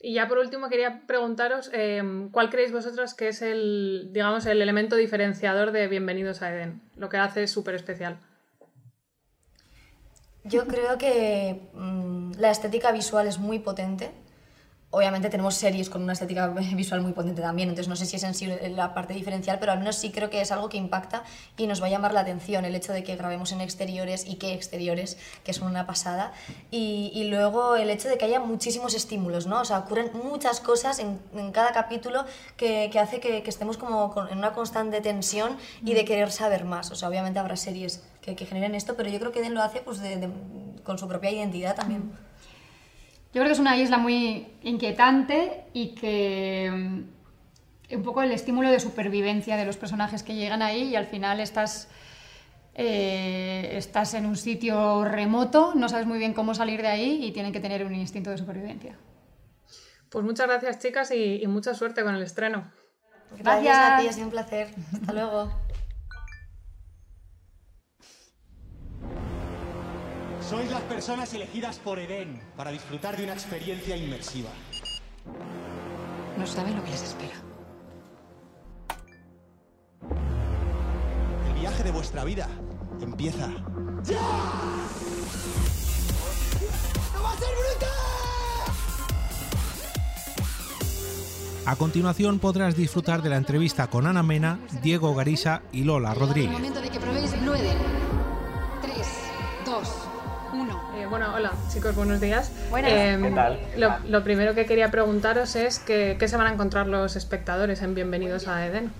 Y 0.00 0.14
ya 0.14 0.26
por 0.26 0.38
último 0.38 0.68
quería 0.68 1.06
preguntaros 1.06 1.70
eh, 1.72 2.02
cuál 2.32 2.50
creéis 2.50 2.72
vosotros 2.72 3.14
que 3.14 3.28
es 3.28 3.42
el, 3.42 4.10
digamos, 4.10 4.44
el 4.46 4.60
elemento 4.60 4.96
diferenciador 4.96 5.70
de 5.70 5.86
Bienvenidos 5.86 6.42
a 6.42 6.52
Eden, 6.52 6.82
lo 6.96 7.08
que 7.08 7.18
hace 7.18 7.46
súper 7.46 7.76
especial. 7.76 8.18
Yo 10.42 10.66
creo 10.66 10.98
que 10.98 11.70
mm, 11.74 12.32
la 12.38 12.50
estética 12.50 12.90
visual 12.90 13.28
es 13.28 13.38
muy 13.38 13.60
potente. 13.60 14.10
Obviamente 14.94 15.28
tenemos 15.28 15.54
series 15.54 15.90
con 15.90 16.02
una 16.02 16.12
estética 16.12 16.46
visual 16.74 17.00
muy 17.02 17.12
potente 17.12 17.42
también, 17.42 17.68
entonces 17.68 17.88
no 17.88 17.96
sé 17.96 18.06
si 18.06 18.16
es 18.16 18.22
en 18.22 18.34
sí 18.34 18.46
la 18.70 18.94
parte 18.94 19.12
diferencial, 19.14 19.58
pero 19.58 19.72
al 19.72 19.78
menos 19.78 19.96
sí 19.96 20.10
creo 20.10 20.30
que 20.30 20.40
es 20.40 20.52
algo 20.52 20.68
que 20.68 20.76
impacta 20.76 21.24
y 21.56 21.66
nos 21.66 21.82
va 21.82 21.86
a 21.86 21.90
llamar 21.90 22.14
la 22.14 22.20
atención 22.20 22.64
el 22.64 22.74
hecho 22.74 22.92
de 22.92 23.02
que 23.02 23.16
grabemos 23.16 23.52
en 23.52 23.60
exteriores 23.60 24.24
y 24.26 24.36
qué 24.36 24.54
exteriores, 24.54 25.18
que 25.44 25.52
son 25.52 25.68
una 25.68 25.86
pasada. 25.86 26.32
Y, 26.70 27.10
y 27.14 27.24
luego 27.24 27.76
el 27.76 27.90
hecho 27.90 28.08
de 28.08 28.18
que 28.18 28.24
haya 28.24 28.40
muchísimos 28.40 28.94
estímulos, 28.94 29.46
¿no? 29.46 29.60
O 29.60 29.64
sea, 29.64 29.78
ocurren 29.80 30.10
muchas 30.24 30.60
cosas 30.60 30.98
en, 30.98 31.18
en 31.34 31.52
cada 31.52 31.72
capítulo 31.72 32.24
que, 32.56 32.88
que 32.92 32.98
hace 33.00 33.20
que, 33.20 33.42
que 33.42 33.50
estemos 33.50 33.76
como 33.76 34.12
con- 34.12 34.28
en 34.28 34.38
una 34.38 34.52
constante 34.52 35.00
tensión 35.00 35.56
y 35.84 35.94
de 35.94 36.04
querer 36.04 36.30
saber 36.30 36.64
más. 36.64 36.90
O 36.90 36.94
sea, 36.94 37.08
obviamente 37.08 37.38
habrá 37.38 37.56
series 37.56 38.02
que, 38.20 38.36
que 38.36 38.46
generen 38.46 38.74
esto, 38.74 38.94
pero 38.96 39.08
yo 39.10 39.18
creo 39.18 39.32
que 39.32 39.40
Den 39.42 39.54
lo 39.54 39.62
hace 39.62 39.80
pues, 39.80 39.98
de- 40.00 40.16
de- 40.16 40.30
con 40.84 40.98
su 40.98 41.08
propia 41.08 41.30
identidad 41.30 41.74
también. 41.74 42.12
Yo 43.34 43.40
creo 43.40 43.46
que 43.46 43.52
es 43.52 43.58
una 43.58 43.76
isla 43.76 43.98
muy 43.98 44.46
inquietante 44.62 45.64
y 45.72 45.88
que 45.96 46.70
mm, 46.72 47.94
un 47.96 48.02
poco 48.04 48.22
el 48.22 48.30
estímulo 48.30 48.70
de 48.70 48.78
supervivencia 48.78 49.56
de 49.56 49.64
los 49.66 49.76
personajes 49.76 50.22
que 50.22 50.36
llegan 50.36 50.62
ahí 50.62 50.84
y 50.84 50.96
al 50.96 51.06
final 51.06 51.40
estás, 51.40 51.88
eh, 52.74 53.70
estás 53.72 54.14
en 54.14 54.26
un 54.26 54.36
sitio 54.36 55.04
remoto, 55.04 55.72
no 55.74 55.88
sabes 55.88 56.06
muy 56.06 56.18
bien 56.18 56.32
cómo 56.32 56.54
salir 56.54 56.80
de 56.80 56.88
ahí 56.88 57.24
y 57.24 57.32
tienen 57.32 57.52
que 57.52 57.60
tener 57.60 57.84
un 57.84 57.94
instinto 57.94 58.30
de 58.30 58.38
supervivencia. 58.38 58.96
Pues 60.10 60.24
muchas 60.24 60.46
gracias 60.46 60.78
chicas 60.78 61.10
y, 61.10 61.42
y 61.42 61.46
mucha 61.48 61.74
suerte 61.74 62.04
con 62.04 62.14
el 62.14 62.22
estreno. 62.22 62.70
Gracias 63.36 63.76
a 63.76 63.80
Gracias. 63.80 64.00
ti, 64.00 64.08
ha 64.08 64.12
sido 64.12 64.26
un 64.26 64.30
placer. 64.30 64.68
Hasta 64.92 65.12
luego. 65.12 65.50
Sois 70.48 70.70
las 70.70 70.82
personas 70.82 71.32
elegidas 71.34 71.78
por 71.78 71.98
Eden 71.98 72.40
para 72.56 72.70
disfrutar 72.70 73.16
de 73.16 73.24
una 73.24 73.32
experiencia 73.32 73.96
inmersiva. 73.96 74.50
No 76.38 76.46
saben 76.46 76.76
lo 76.76 76.84
que 76.84 76.90
les 76.90 77.02
espera. 77.02 77.34
El 81.48 81.60
viaje 81.60 81.82
de 81.82 81.90
vuestra 81.90 82.24
vida 82.24 82.48
empieza. 83.00 83.50
A 91.66 91.76
continuación 91.76 92.38
podrás 92.38 92.76
disfrutar 92.76 93.22
de 93.22 93.30
la 93.30 93.36
entrevista 93.38 93.86
con 93.86 94.06
Ana 94.06 94.22
Mena, 94.22 94.60
Diego 94.82 95.14
Garisa 95.14 95.62
y 95.72 95.84
Lola 95.84 96.12
El 96.12 96.20
Rodríguez. 96.20 96.52
momento 96.52 96.80
de 96.82 96.90
que 96.90 97.00
probéis 97.00 97.40
Blue 97.40 97.54
Eden. 97.54 98.03
Eh, 101.04 101.06
bueno, 101.06 101.34
hola 101.34 101.52
chicos, 101.70 101.94
buenos 101.94 102.18
días. 102.18 102.50
Buenas. 102.70 102.90
Eh, 102.90 103.18
¿Qué 103.20 103.30
tal? 103.32 103.60
Lo, 103.76 103.98
lo 104.08 104.24
primero 104.24 104.54
que 104.54 104.64
quería 104.64 104.90
preguntaros 104.90 105.54
es 105.54 105.78
que, 105.78 106.16
qué 106.18 106.28
se 106.28 106.38
van 106.38 106.46
a 106.46 106.52
encontrar 106.54 106.86
los 106.86 107.14
espectadores 107.14 107.82
en 107.82 107.94
Bienvenidos 107.94 108.48
a 108.48 108.64
Eden. 108.66 108.90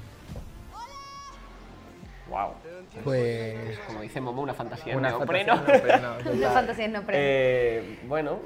Wow. 2.28 2.50
Pues 3.02 3.78
Como 3.86 4.02
dice 4.02 4.20
Momo, 4.20 4.42
una 4.42 4.52
fantasía 4.52 4.92
en 4.92 4.98
una 4.98 5.08
neopreno. 5.08 5.56
fantasía 5.56 5.98
neopreno. 5.98 6.40
De 6.40 6.46
fantasía 6.46 6.88
no 6.88 7.02
prende. 7.02 7.14
Eh, 7.16 7.98
bueno, 8.06 8.38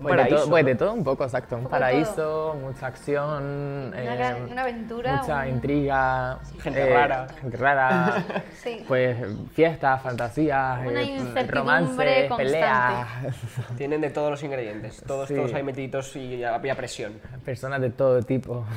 Pues 0.00 0.16
de, 0.16 0.24
todo, 0.26 0.48
pues 0.50 0.64
¿no? 0.64 0.68
de 0.70 0.74
todo 0.74 0.92
un 0.92 1.04
poco, 1.04 1.22
exacto. 1.24 1.56
Un 1.56 1.68
paraíso, 1.68 2.56
mucha 2.60 2.88
acción, 2.88 3.92
Una 3.92 4.02
eh, 4.02 4.16
gran- 4.16 4.50
una 4.50 4.62
aventura, 4.62 5.16
mucha 5.18 5.42
un- 5.42 5.48
intriga, 5.48 6.38
Gente 6.60 6.92
rara. 6.92 7.26
gente 7.40 7.56
rara, 7.56 8.24
Sí. 8.62 8.84
pues 8.88 9.16
fiestas, 9.52 10.02
fantasías, 10.02 10.80
eh, 10.84 11.46
romances, 11.48 12.32
peleas, 12.36 13.06
Tienen 13.78 14.00
de 14.00 14.10
todos 14.10 14.32
los 14.32 14.42
ingredientes, 14.42 15.00
todos, 15.06 15.28
Sí. 15.28 15.34
todos 15.36 15.54
ahí 15.54 15.62
metiditos 15.62 16.14
y 16.16 16.42
había 16.42 16.74
presión. 16.74 17.12
personas 17.44 17.80
de 17.80 17.90
todo 17.90 18.20
tipo. 18.22 18.64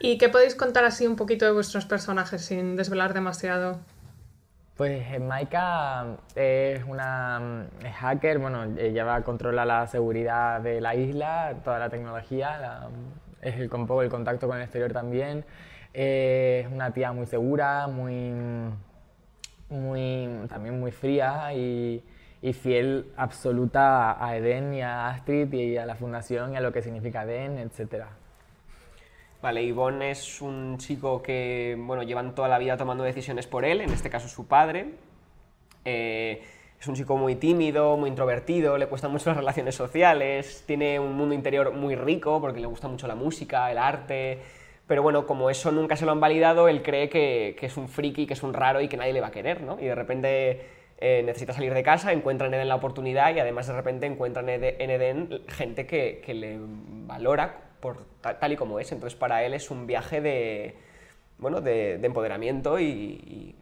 ¿Y 0.00 0.18
qué 0.18 0.28
podéis 0.28 0.54
contar 0.54 0.84
así 0.84 1.06
un 1.06 1.16
poquito 1.16 1.44
de 1.44 1.52
vuestros 1.52 1.86
personajes 1.86 2.44
sin 2.44 2.76
desvelar 2.76 3.14
demasiado? 3.14 3.78
Pues 4.76 5.04
eh, 5.12 5.20
Maika 5.20 6.16
es 6.34 6.82
una 6.84 7.40
mm, 7.40 7.84
hacker, 7.94 8.38
bueno, 8.38 8.64
ella 8.78 9.04
va 9.04 9.16
a 9.16 9.22
controlar 9.22 9.66
la 9.66 9.86
seguridad 9.86 10.60
de 10.60 10.80
la 10.80 10.94
isla, 10.96 11.54
toda 11.62 11.78
la 11.78 11.88
tecnología, 11.90 12.58
la- 12.58 12.88
es 13.40 13.54
el, 13.56 13.72
un 13.72 13.86
poco 13.86 14.02
el 14.02 14.08
contacto 14.10 14.48
con 14.48 14.56
el 14.56 14.62
exterior 14.64 14.92
también. 14.92 15.44
Eh, 15.92 16.62
es 16.66 16.72
una 16.72 16.92
tía 16.92 17.12
muy 17.12 17.26
segura, 17.26 17.86
muy, 17.86 18.32
muy 19.68 20.28
también 20.48 20.78
muy 20.80 20.90
fría 20.92 21.52
y, 21.54 22.02
y 22.42 22.52
fiel 22.52 23.12
absoluta 23.16 24.22
a 24.24 24.36
Eden 24.36 24.74
y 24.74 24.82
a 24.82 25.08
Astrid 25.08 25.52
y 25.52 25.76
a 25.76 25.86
la 25.86 25.94
fundación 25.94 26.52
y 26.52 26.56
a 26.56 26.60
lo 26.60 26.72
que 26.72 26.82
significa 26.82 27.24
Eden, 27.24 27.58
etcétera. 27.58 28.08
Vale, 29.44 29.62
Ivonne 29.62 30.12
es 30.12 30.40
un 30.40 30.78
chico 30.78 31.20
que, 31.20 31.76
bueno, 31.78 32.02
llevan 32.02 32.34
toda 32.34 32.48
la 32.48 32.56
vida 32.56 32.78
tomando 32.78 33.04
decisiones 33.04 33.46
por 33.46 33.66
él, 33.66 33.82
en 33.82 33.90
este 33.90 34.08
caso 34.08 34.26
su 34.26 34.46
padre. 34.46 34.86
Eh, 35.84 36.42
es 36.80 36.86
un 36.88 36.94
chico 36.94 37.18
muy 37.18 37.34
tímido, 37.34 37.98
muy 37.98 38.08
introvertido, 38.08 38.78
le 38.78 38.86
cuestan 38.86 39.12
mucho 39.12 39.28
las 39.28 39.36
relaciones 39.36 39.74
sociales, 39.74 40.64
tiene 40.66 40.98
un 40.98 41.12
mundo 41.14 41.34
interior 41.34 41.74
muy 41.74 41.94
rico 41.94 42.40
porque 42.40 42.58
le 42.58 42.66
gusta 42.66 42.88
mucho 42.88 43.06
la 43.06 43.16
música, 43.16 43.70
el 43.70 43.76
arte, 43.76 44.38
pero 44.86 45.02
bueno, 45.02 45.26
como 45.26 45.50
eso 45.50 45.70
nunca 45.70 45.94
se 45.96 46.06
lo 46.06 46.12
han 46.12 46.20
validado, 46.20 46.66
él 46.68 46.82
cree 46.82 47.10
que, 47.10 47.54
es 47.60 47.76
un 47.76 47.90
friki, 47.90 48.26
que 48.26 48.32
es 48.32 48.42
un 48.42 48.54
raro 48.54 48.80
y 48.80 48.88
que 48.88 48.96
nadie 48.96 49.12
le 49.12 49.20
va 49.20 49.26
a 49.26 49.30
querer, 49.30 49.60
¿no? 49.60 49.78
Y 49.78 49.84
de 49.84 49.94
repente 49.94 50.66
eh, 50.96 51.22
necesita 51.22 51.52
salir 51.52 51.74
de 51.74 51.82
casa, 51.82 52.14
encuentra 52.14 52.46
en 52.46 52.54
Eden 52.54 52.68
la 52.68 52.76
oportunidad 52.76 53.34
y 53.34 53.40
además 53.40 53.66
de 53.66 53.74
repente 53.74 54.06
encuentra 54.06 54.42
en 54.42 54.48
Eden, 54.48 54.76
en 54.78 54.90
Eden 54.90 55.42
gente 55.48 55.86
que 55.86 56.32
le 56.32 56.58
valora 57.06 57.73
por 57.84 57.98
ta- 58.22 58.38
tal 58.38 58.52
y 58.52 58.56
como 58.56 58.80
es. 58.80 58.90
Entonces 58.92 59.14
para 59.18 59.44
él 59.44 59.52
es 59.52 59.70
un 59.70 59.86
viaje 59.86 60.22
de, 60.22 60.74
bueno, 61.36 61.60
de, 61.60 61.98
de 61.98 62.06
empoderamiento 62.06 62.78
y, 62.78 62.84
y- 62.86 63.54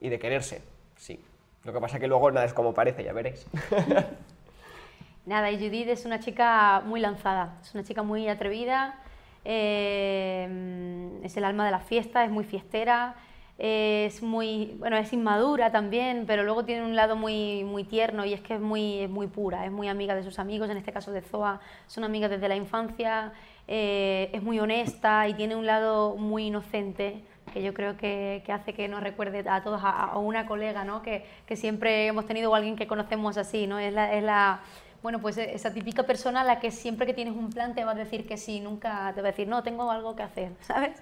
y 0.00 0.08
de 0.08 0.18
quererse, 0.18 0.62
sí. 0.96 1.20
Lo 1.64 1.74
que 1.74 1.78
pasa 1.80 1.98
que 1.98 2.08
luego 2.08 2.30
nada 2.30 2.46
es 2.46 2.54
como 2.54 2.72
parece, 2.72 3.04
ya 3.04 3.12
veréis. 3.12 3.46
Nada, 5.26 5.50
y 5.50 5.58
Judith 5.58 5.88
es 5.88 6.06
una 6.06 6.18
chica 6.20 6.80
muy 6.86 6.98
lanzada, 7.00 7.58
es 7.62 7.74
una 7.74 7.84
chica 7.84 8.02
muy 8.02 8.26
atrevida, 8.28 8.98
eh, 9.44 11.20
es 11.22 11.36
el 11.36 11.44
alma 11.44 11.66
de 11.66 11.70
la 11.70 11.80
fiesta, 11.80 12.24
es 12.24 12.30
muy 12.30 12.44
fiestera, 12.44 13.14
es 13.62 14.22
muy, 14.22 14.74
bueno, 14.78 14.96
es 14.96 15.12
inmadura 15.12 15.70
también, 15.70 16.24
pero 16.26 16.44
luego 16.44 16.64
tiene 16.64 16.82
un 16.82 16.96
lado 16.96 17.14
muy, 17.14 17.62
muy 17.62 17.84
tierno 17.84 18.24
y 18.24 18.32
es 18.32 18.40
que 18.40 18.54
es 18.54 18.60
muy, 18.60 19.00
es 19.00 19.10
muy 19.10 19.26
pura, 19.26 19.66
es 19.66 19.70
muy 19.70 19.86
amiga 19.86 20.14
de 20.14 20.22
sus 20.22 20.38
amigos, 20.38 20.70
en 20.70 20.78
este 20.78 20.92
caso 20.92 21.12
de 21.12 21.20
Zoa, 21.20 21.60
son 21.86 22.04
amigas 22.04 22.30
desde 22.30 22.48
la 22.48 22.56
infancia, 22.56 23.34
eh, 23.68 24.30
es 24.32 24.42
muy 24.42 24.58
honesta 24.58 25.28
y 25.28 25.34
tiene 25.34 25.56
un 25.56 25.66
lado 25.66 26.16
muy 26.16 26.46
inocente 26.46 27.22
que 27.52 27.62
yo 27.62 27.74
creo 27.74 27.98
que, 27.98 28.42
que 28.46 28.52
hace 28.52 28.72
que 28.72 28.88
nos 28.88 29.02
recuerde 29.02 29.44
a 29.46 29.62
todos 29.62 29.82
a, 29.84 29.90
a 29.90 30.18
una 30.18 30.46
colega, 30.46 30.84
¿no? 30.84 31.02
Que, 31.02 31.26
que 31.46 31.56
siempre 31.56 32.06
hemos 32.06 32.26
tenido 32.26 32.50
o 32.50 32.54
alguien 32.54 32.76
que 32.76 32.86
conocemos 32.86 33.36
así, 33.36 33.66
¿no? 33.66 33.78
Es 33.78 33.92
la, 33.92 34.14
es 34.14 34.22
la, 34.22 34.60
bueno, 35.02 35.20
pues 35.20 35.38
esa 35.38 35.72
típica 35.72 36.02
persona 36.02 36.42
a 36.42 36.44
la 36.44 36.60
que 36.60 36.70
siempre 36.70 37.06
que 37.06 37.14
tienes 37.14 37.34
un 37.34 37.50
plan 37.50 37.74
te 37.74 37.84
va 37.84 37.92
a 37.92 37.94
decir 37.94 38.26
que 38.26 38.36
sí, 38.36 38.60
nunca 38.60 39.12
te 39.14 39.22
va 39.22 39.28
a 39.28 39.30
decir, 39.30 39.48
no, 39.48 39.62
tengo 39.62 39.90
algo 39.90 40.14
que 40.14 40.22
hacer, 40.22 40.52
¿sabes? 40.60 40.98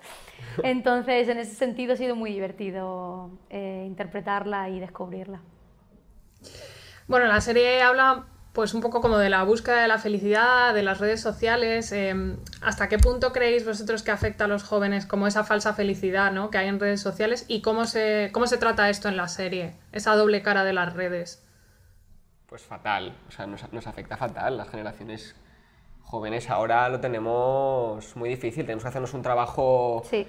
Entonces, 0.62 1.28
en 1.28 1.38
ese 1.38 1.55
sentido 1.55 1.95
ha 1.95 1.97
sido 1.97 2.14
muy 2.14 2.33
divertido 2.33 3.31
eh, 3.50 3.85
interpretarla 3.87 4.69
y 4.69 4.81
descubrirla. 4.81 5.40
Bueno, 7.09 7.26
la 7.26 7.40
serie 7.40 7.83
habla 7.83 8.26
pues 8.52 8.75
un 8.75 8.81
poco 8.81 9.00
como 9.00 9.19
de 9.19 9.31
la 9.31 9.45
búsqueda 9.45 9.83
de 9.83 9.88
la 9.88 9.99
felicidad, 9.99 10.75
de 10.75 10.83
las 10.83 10.99
redes 10.99 11.21
sociales. 11.21 11.93
eh, 11.93 12.37
¿Hasta 12.61 12.88
qué 12.88 12.99
punto 12.99 13.33
creéis 13.33 13.64
vosotros 13.64 14.02
que 14.02 14.11
afecta 14.11 14.45
a 14.45 14.49
los 14.49 14.64
jóvenes 14.64 15.07
como 15.07 15.26
esa 15.26 15.45
falsa 15.45 15.75
felicidad 15.75 16.33
¿no? 16.33 16.50
que 16.50 16.59
hay 16.59 16.69
en 16.69 16.81
redes 16.81 17.00
sociales 17.00 17.45
y 17.47 17.62
cómo 17.62 17.87
se, 17.87 18.31
cómo 18.33 18.47
se 18.47 18.59
trata 18.59 18.90
esto 18.90 19.09
en 19.09 19.17
la 19.17 19.28
serie? 19.28 19.75
Esa 19.93 20.17
doble 20.17 20.43
cara 20.43 20.64
de 20.64 20.73
las 20.73 20.95
redes. 20.95 21.43
Pues 22.49 22.62
fatal, 22.62 23.14
o 23.28 23.31
sea, 23.31 23.47
nos, 23.47 23.71
nos 23.73 23.87
afecta 23.87 24.17
fatal. 24.17 24.57
Las 24.57 24.71
generaciones 24.71 25.37
jóvenes 26.02 26.49
ahora 26.49 26.88
lo 26.88 26.99
tenemos 26.99 28.17
muy 28.17 28.31
difícil, 28.31 28.64
tenemos 28.64 28.83
que 28.85 28.88
hacernos 28.88 29.12
un 29.12 29.21
trabajo 29.21 30.02
Sí. 30.09 30.26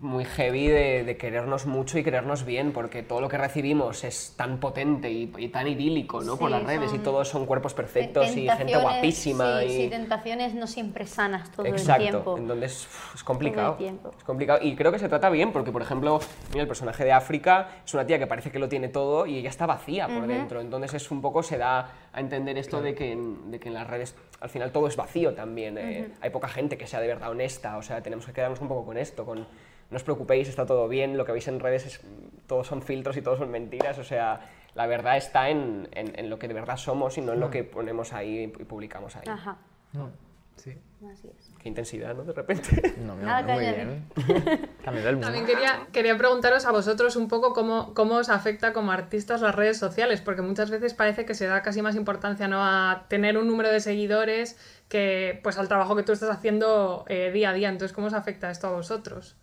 Muy 0.00 0.24
heavy 0.24 0.66
de, 0.68 1.04
de 1.04 1.16
querernos 1.16 1.66
mucho 1.66 1.98
y 1.98 2.02
querernos 2.02 2.44
bien, 2.44 2.72
porque 2.72 3.02
todo 3.02 3.20
lo 3.20 3.28
que 3.28 3.36
recibimos 3.36 4.02
es 4.04 4.34
tan 4.36 4.58
potente 4.58 5.10
y, 5.10 5.30
y 5.36 5.48
tan 5.48 5.68
idílico, 5.68 6.22
¿no? 6.22 6.36
Por 6.38 6.48
Sí, 6.48 6.54
las 6.56 6.64
redes 6.64 6.94
y 6.94 6.98
todos 6.98 7.28
son 7.28 7.44
cuerpos 7.46 7.74
perfectos 7.74 8.34
y 8.36 8.48
gente 8.48 8.78
guapísima. 8.78 9.60
Sí, 9.60 9.66
y... 9.66 9.68
sí, 9.84 9.88
tentaciones 9.90 10.54
no 10.54 10.66
siempre 10.66 11.06
sanas 11.06 11.52
todo 11.52 11.66
Exacto, 11.66 12.02
el 12.02 12.10
tiempo. 12.10 12.38
entonces 12.38 12.88
es 13.14 13.22
complicado. 13.24 13.74
tiempo. 13.74 14.12
Es 14.16 14.24
complicado 14.24 14.60
y 14.62 14.74
creo 14.74 14.90
que 14.90 14.98
se 14.98 15.08
trata 15.08 15.28
bien 15.28 15.52
porque, 15.52 15.70
por 15.70 15.82
ejemplo, 15.82 16.18
mira, 16.50 16.62
el 16.62 16.68
personaje 16.68 17.04
de 17.04 17.12
África 17.12 17.68
es 17.84 17.92
una 17.92 18.06
tía 18.06 18.18
que 18.18 18.26
parece 18.26 18.50
que 18.50 18.58
lo 18.58 18.68
tiene 18.68 18.88
todo 18.88 19.26
y 19.26 19.36
ella 19.36 19.50
está 19.50 19.66
vacía 19.66 20.08
por 20.08 20.26
dentro. 20.26 20.60
Entonces 20.60 20.94
es 20.94 21.10
un 21.10 21.20
poco, 21.20 21.42
se 21.42 21.58
da 21.58 21.90
a 22.12 22.20
entender 22.20 22.56
esto 22.58 22.80
de, 22.80 22.94
que 22.94 23.12
en, 23.12 23.50
de 23.50 23.60
que 23.60 23.68
en 23.68 23.74
las 23.74 23.86
redes 23.86 24.16
al 24.40 24.48
final 24.48 24.72
todo 24.72 24.86
es 24.86 24.96
vacío 24.96 25.34
también. 25.34 25.76
eh, 25.76 26.10
Hay 26.22 26.30
poca 26.30 26.48
gente 26.48 26.78
que 26.78 26.86
sea 26.86 27.00
de 27.00 27.08
verdad 27.08 27.30
honesta, 27.30 27.76
o 27.76 27.82
sea, 27.82 28.02
tenemos 28.02 28.24
que 28.24 28.32
quedarnos 28.32 28.60
un 28.62 28.68
poco 28.68 28.86
con 28.86 28.96
esto, 28.96 29.26
con 29.26 29.46
no 29.90 29.96
os 29.96 30.02
preocupéis, 30.04 30.48
está 30.48 30.66
todo 30.66 30.88
bien, 30.88 31.16
lo 31.16 31.24
que 31.24 31.32
veis 31.32 31.48
en 31.48 31.60
redes 31.60 31.86
es, 31.86 32.00
todos 32.46 32.66
son 32.66 32.82
filtros 32.82 33.16
y 33.16 33.22
todos 33.22 33.38
son 33.38 33.50
mentiras, 33.50 33.98
o 33.98 34.04
sea, 34.04 34.40
la 34.74 34.86
verdad 34.86 35.16
está 35.16 35.48
en, 35.50 35.88
en- 35.92 36.18
en 36.18 36.30
lo 36.30 36.38
que 36.38 36.46
de 36.48 36.54
verdad 36.54 36.76
somos 36.76 37.18
y 37.18 37.20
no 37.20 37.32
en 37.32 37.40
lo 37.40 37.50
que 37.50 37.64
ponemos 37.64 38.12
ahí 38.12 38.44
y 38.44 38.46
publicamos 38.48 39.16
ahí. 39.16 39.24
Ajá, 39.28 39.56
Sí. 40.56 40.76
así 41.10 41.26
es. 41.28 41.50
Qué 41.58 41.68
intensidad, 41.70 42.14
¿no? 42.14 42.22
De 42.24 42.34
repente. 42.34 42.94
No, 42.98 43.14
no, 43.16 43.22
Nada 43.22 43.40
no, 43.42 43.54
muy 43.54 43.60
bien. 43.64 44.04
Cambió 44.84 45.08
el 45.08 45.16
mundo. 45.16 45.26
También 45.26 45.46
quería, 45.46 45.86
quería 45.90 46.16
preguntaros 46.18 46.66
a 46.66 46.70
vosotros 46.70 47.16
un 47.16 47.28
poco 47.28 47.54
cómo, 47.54 47.94
cómo 47.94 48.16
os 48.16 48.28
afecta 48.28 48.74
como 48.74 48.92
artistas 48.92 49.40
las 49.40 49.54
redes 49.54 49.78
sociales, 49.78 50.20
porque 50.20 50.42
muchas 50.42 50.70
veces 50.70 50.92
parece 50.92 51.24
que 51.24 51.32
se 51.34 51.46
da 51.46 51.62
casi 51.62 51.80
más 51.80 51.96
importancia 51.96 52.46
¿no? 52.46 52.62
a 52.62 53.06
tener 53.08 53.38
un 53.38 53.46
número 53.48 53.70
de 53.70 53.80
seguidores 53.80 54.58
que 54.90 55.40
pues 55.42 55.56
al 55.56 55.66
trabajo 55.68 55.96
que 55.96 56.02
tú 56.02 56.12
estás 56.12 56.28
haciendo 56.30 57.06
eh, 57.08 57.30
día 57.32 57.50
a 57.50 57.52
día. 57.54 57.70
Entonces, 57.70 57.94
¿cómo 57.94 58.08
os 58.08 58.12
afecta 58.14 58.50
esto 58.50 58.66
a 58.66 58.72
vosotros? 58.72 59.36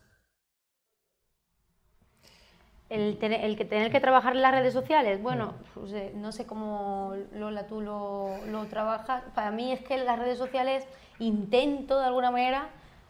El, 2.89 3.17
tener, 3.17 3.43
el 3.43 3.57
que 3.57 3.65
tener 3.65 3.91
que 3.91 3.99
trabajar 3.99 4.35
en 4.35 4.41
las 4.41 4.53
redes 4.53 4.73
sociales, 4.73 5.21
bueno, 5.21 5.55
pues, 5.73 5.91
eh, 5.91 6.13
no 6.15 6.31
sé 6.31 6.45
cómo 6.45 7.13
Lola 7.33 7.67
tú 7.67 7.81
lo, 7.81 8.37
lo 8.47 8.65
trabajas. 8.67 9.23
Para 9.35 9.51
mí 9.51 9.73
es 9.73 9.81
que 9.81 9.97
las 9.97 10.17
redes 10.17 10.37
sociales 10.37 10.87
intento 11.19 11.99
de 11.99 12.05
alguna 12.05 12.31
manera 12.31 12.69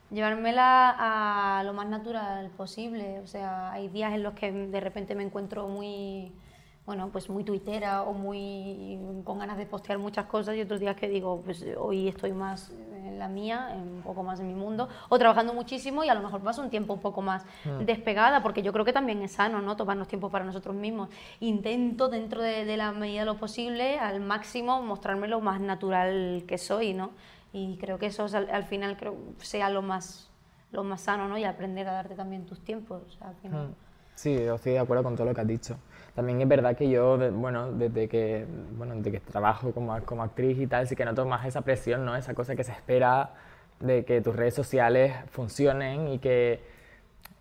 llevármela 0.09 0.95
a 1.59 1.63
lo 1.63 1.73
más 1.73 1.87
natural 1.87 2.49
posible. 2.51 3.19
O 3.19 3.27
sea, 3.27 3.71
hay 3.71 3.87
días 3.89 4.13
en 4.13 4.23
los 4.23 4.33
que 4.33 4.51
de 4.51 4.79
repente 4.79 5.15
me 5.15 5.23
encuentro 5.23 5.67
muy, 5.67 6.31
bueno, 6.85 7.09
pues 7.11 7.29
muy 7.29 7.43
tuitera 7.43 8.03
o 8.03 8.13
muy 8.13 8.99
con 9.23 9.39
ganas 9.39 9.57
de 9.57 9.65
postear 9.65 9.99
muchas 9.99 10.25
cosas 10.25 10.55
y 10.55 10.61
otros 10.61 10.79
días 10.79 10.95
que 10.95 11.07
digo, 11.07 11.41
pues 11.43 11.65
hoy 11.77 12.07
estoy 12.07 12.31
más 12.31 12.71
en 13.17 13.19
la 13.19 13.27
mía, 13.27 13.73
un 13.73 14.01
poco 14.03 14.21
más 14.23 14.39
en 14.39 14.47
mi 14.47 14.53
mundo, 14.53 14.87
o 15.09 15.17
trabajando 15.17 15.53
muchísimo 15.53 16.03
y 16.03 16.09
a 16.09 16.13
lo 16.13 16.21
mejor 16.21 16.41
paso 16.41 16.61
un 16.61 16.69
tiempo 16.69 16.93
un 16.93 17.01
poco 17.01 17.21
más 17.21 17.45
despegada, 17.85 18.43
porque 18.43 18.61
yo 18.61 18.71
creo 18.71 18.85
que 18.85 18.93
también 18.93 19.21
es 19.23 19.31
sano, 19.33 19.61
¿no? 19.61 19.75
Tomarnos 19.75 20.07
tiempo 20.07 20.29
para 20.29 20.45
nosotros 20.45 20.75
mismos. 20.75 21.09
Intento 21.39 22.09
dentro 22.09 22.41
de, 22.41 22.63
de 22.65 22.77
la 22.77 22.91
medida 22.91 23.21
de 23.21 23.25
lo 23.25 23.37
posible, 23.37 23.97
al 23.99 24.19
máximo, 24.21 24.81
mostrarme 24.81 25.27
lo 25.27 25.41
más 25.41 25.59
natural 25.59 26.43
que 26.47 26.57
soy, 26.57 26.93
¿no? 26.93 27.11
Y 27.53 27.77
creo 27.77 27.97
que 27.97 28.07
eso 28.07 28.25
es 28.25 28.35
al, 28.35 28.49
al 28.51 28.65
final 28.65 28.97
creo 28.97 29.15
sea 29.39 29.69
lo 29.69 29.81
más 29.81 30.29
lo 30.71 30.83
más 30.83 31.01
sano, 31.01 31.27
¿no? 31.27 31.37
Y 31.37 31.43
aprender 31.43 31.87
a 31.87 31.93
darte 31.93 32.13
también 32.15 32.45
tus 32.45 32.59
tiempos. 32.59 33.01
o 33.07 33.11
sea, 33.17 33.29
al 33.29 33.35
final. 33.35 33.73
Sí, 34.15 34.33
yo 34.33 34.55
estoy 34.55 34.73
de 34.73 34.79
acuerdo 34.79 35.03
con 35.03 35.15
todo 35.15 35.27
lo 35.27 35.33
que 35.33 35.41
has 35.41 35.47
dicho. 35.47 35.77
También 36.17 36.41
es 36.41 36.47
verdad 36.47 36.75
que 36.75 36.89
yo, 36.89 37.15
bueno, 37.31 37.71
desde 37.73 38.07
que, 38.09 38.47
bueno, 38.75 38.95
desde 38.95 39.11
que 39.11 39.19
trabajo 39.19 39.71
como, 39.71 40.01
como 40.03 40.23
actriz 40.23 40.57
y 40.57 40.65
tal, 40.65 40.87
sí 40.87 40.95
que 40.95 41.05
noto 41.05 41.27
más 41.27 41.45
esa 41.45 41.61
presión, 41.61 42.05
¿no? 42.05 42.15
Esa 42.15 42.33
cosa 42.33 42.55
que 42.55 42.63
se 42.63 42.71
espera 42.71 43.35
de 43.79 44.03
que 44.03 44.19
tus 44.21 44.35
redes 44.35 44.55
sociales 44.55 45.13
funcionen 45.29 46.07
y 46.07 46.17
que, 46.17 46.59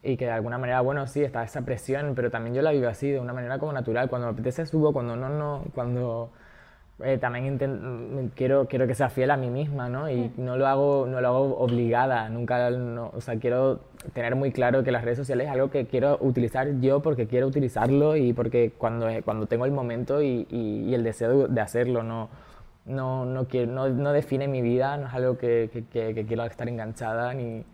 y 0.02 0.18
que 0.18 0.26
de 0.26 0.32
alguna 0.32 0.58
manera, 0.58 0.82
bueno, 0.82 1.06
sí, 1.06 1.24
está 1.24 1.42
esa 1.42 1.62
presión, 1.62 2.12
pero 2.14 2.30
también 2.30 2.54
yo 2.54 2.60
la 2.60 2.70
vivo 2.72 2.86
así, 2.86 3.10
de 3.10 3.18
una 3.18 3.32
manera 3.32 3.58
como 3.58 3.72
natural. 3.72 4.10
Cuando 4.10 4.26
me 4.26 4.34
apetece 4.34 4.66
subo, 4.66 4.92
cuando 4.92 5.16
no, 5.16 5.30
no, 5.30 5.64
cuando 5.74 6.32
eh, 7.04 7.18
también 7.18 7.56
mm, 7.56 8.28
quiero, 8.34 8.66
quiero 8.68 8.86
que 8.86 8.94
sea 8.94 9.10
fiel 9.10 9.30
a 9.30 9.36
mí 9.36 9.50
misma, 9.50 9.88
¿no? 9.90 10.10
Y 10.10 10.32
no 10.38 10.56
lo 10.56 10.66
hago, 10.66 11.06
no 11.06 11.20
lo 11.20 11.28
hago 11.28 11.58
obligada, 11.58 12.28
nunca, 12.30 12.70
no, 12.70 13.10
o 13.14 13.20
sea, 13.20 13.38
quiero 13.38 13.80
tener 14.14 14.34
muy 14.34 14.50
claro 14.50 14.82
que 14.82 14.90
las 14.90 15.04
redes 15.04 15.18
sociales 15.18 15.46
es 15.48 15.52
algo 15.52 15.70
que 15.70 15.86
quiero 15.86 16.16
utilizar 16.20 16.80
yo 16.80 17.00
porque 17.02 17.26
quiero 17.26 17.48
utilizarlo 17.48 18.16
y 18.16 18.32
porque 18.32 18.72
cuando, 18.78 19.08
cuando 19.24 19.46
tengo 19.46 19.66
el 19.66 19.72
momento 19.72 20.22
y, 20.22 20.46
y, 20.50 20.94
el 20.94 21.04
deseo 21.04 21.48
de 21.48 21.60
hacerlo, 21.60 22.02
no, 22.02 22.30
no, 22.86 23.26
no, 23.26 23.46
quiero, 23.46 23.72
no, 23.72 23.88
no, 23.90 24.12
define 24.12 24.48
mi 24.48 24.62
vida, 24.62 24.96
no 24.96 25.08
es 25.08 25.14
algo 25.14 25.36
que, 25.36 25.68
que, 25.72 26.14
que, 26.14 26.26
quiero 26.26 26.44
estar 26.46 26.66
enganchada 26.68 27.34
ni, 27.34 27.64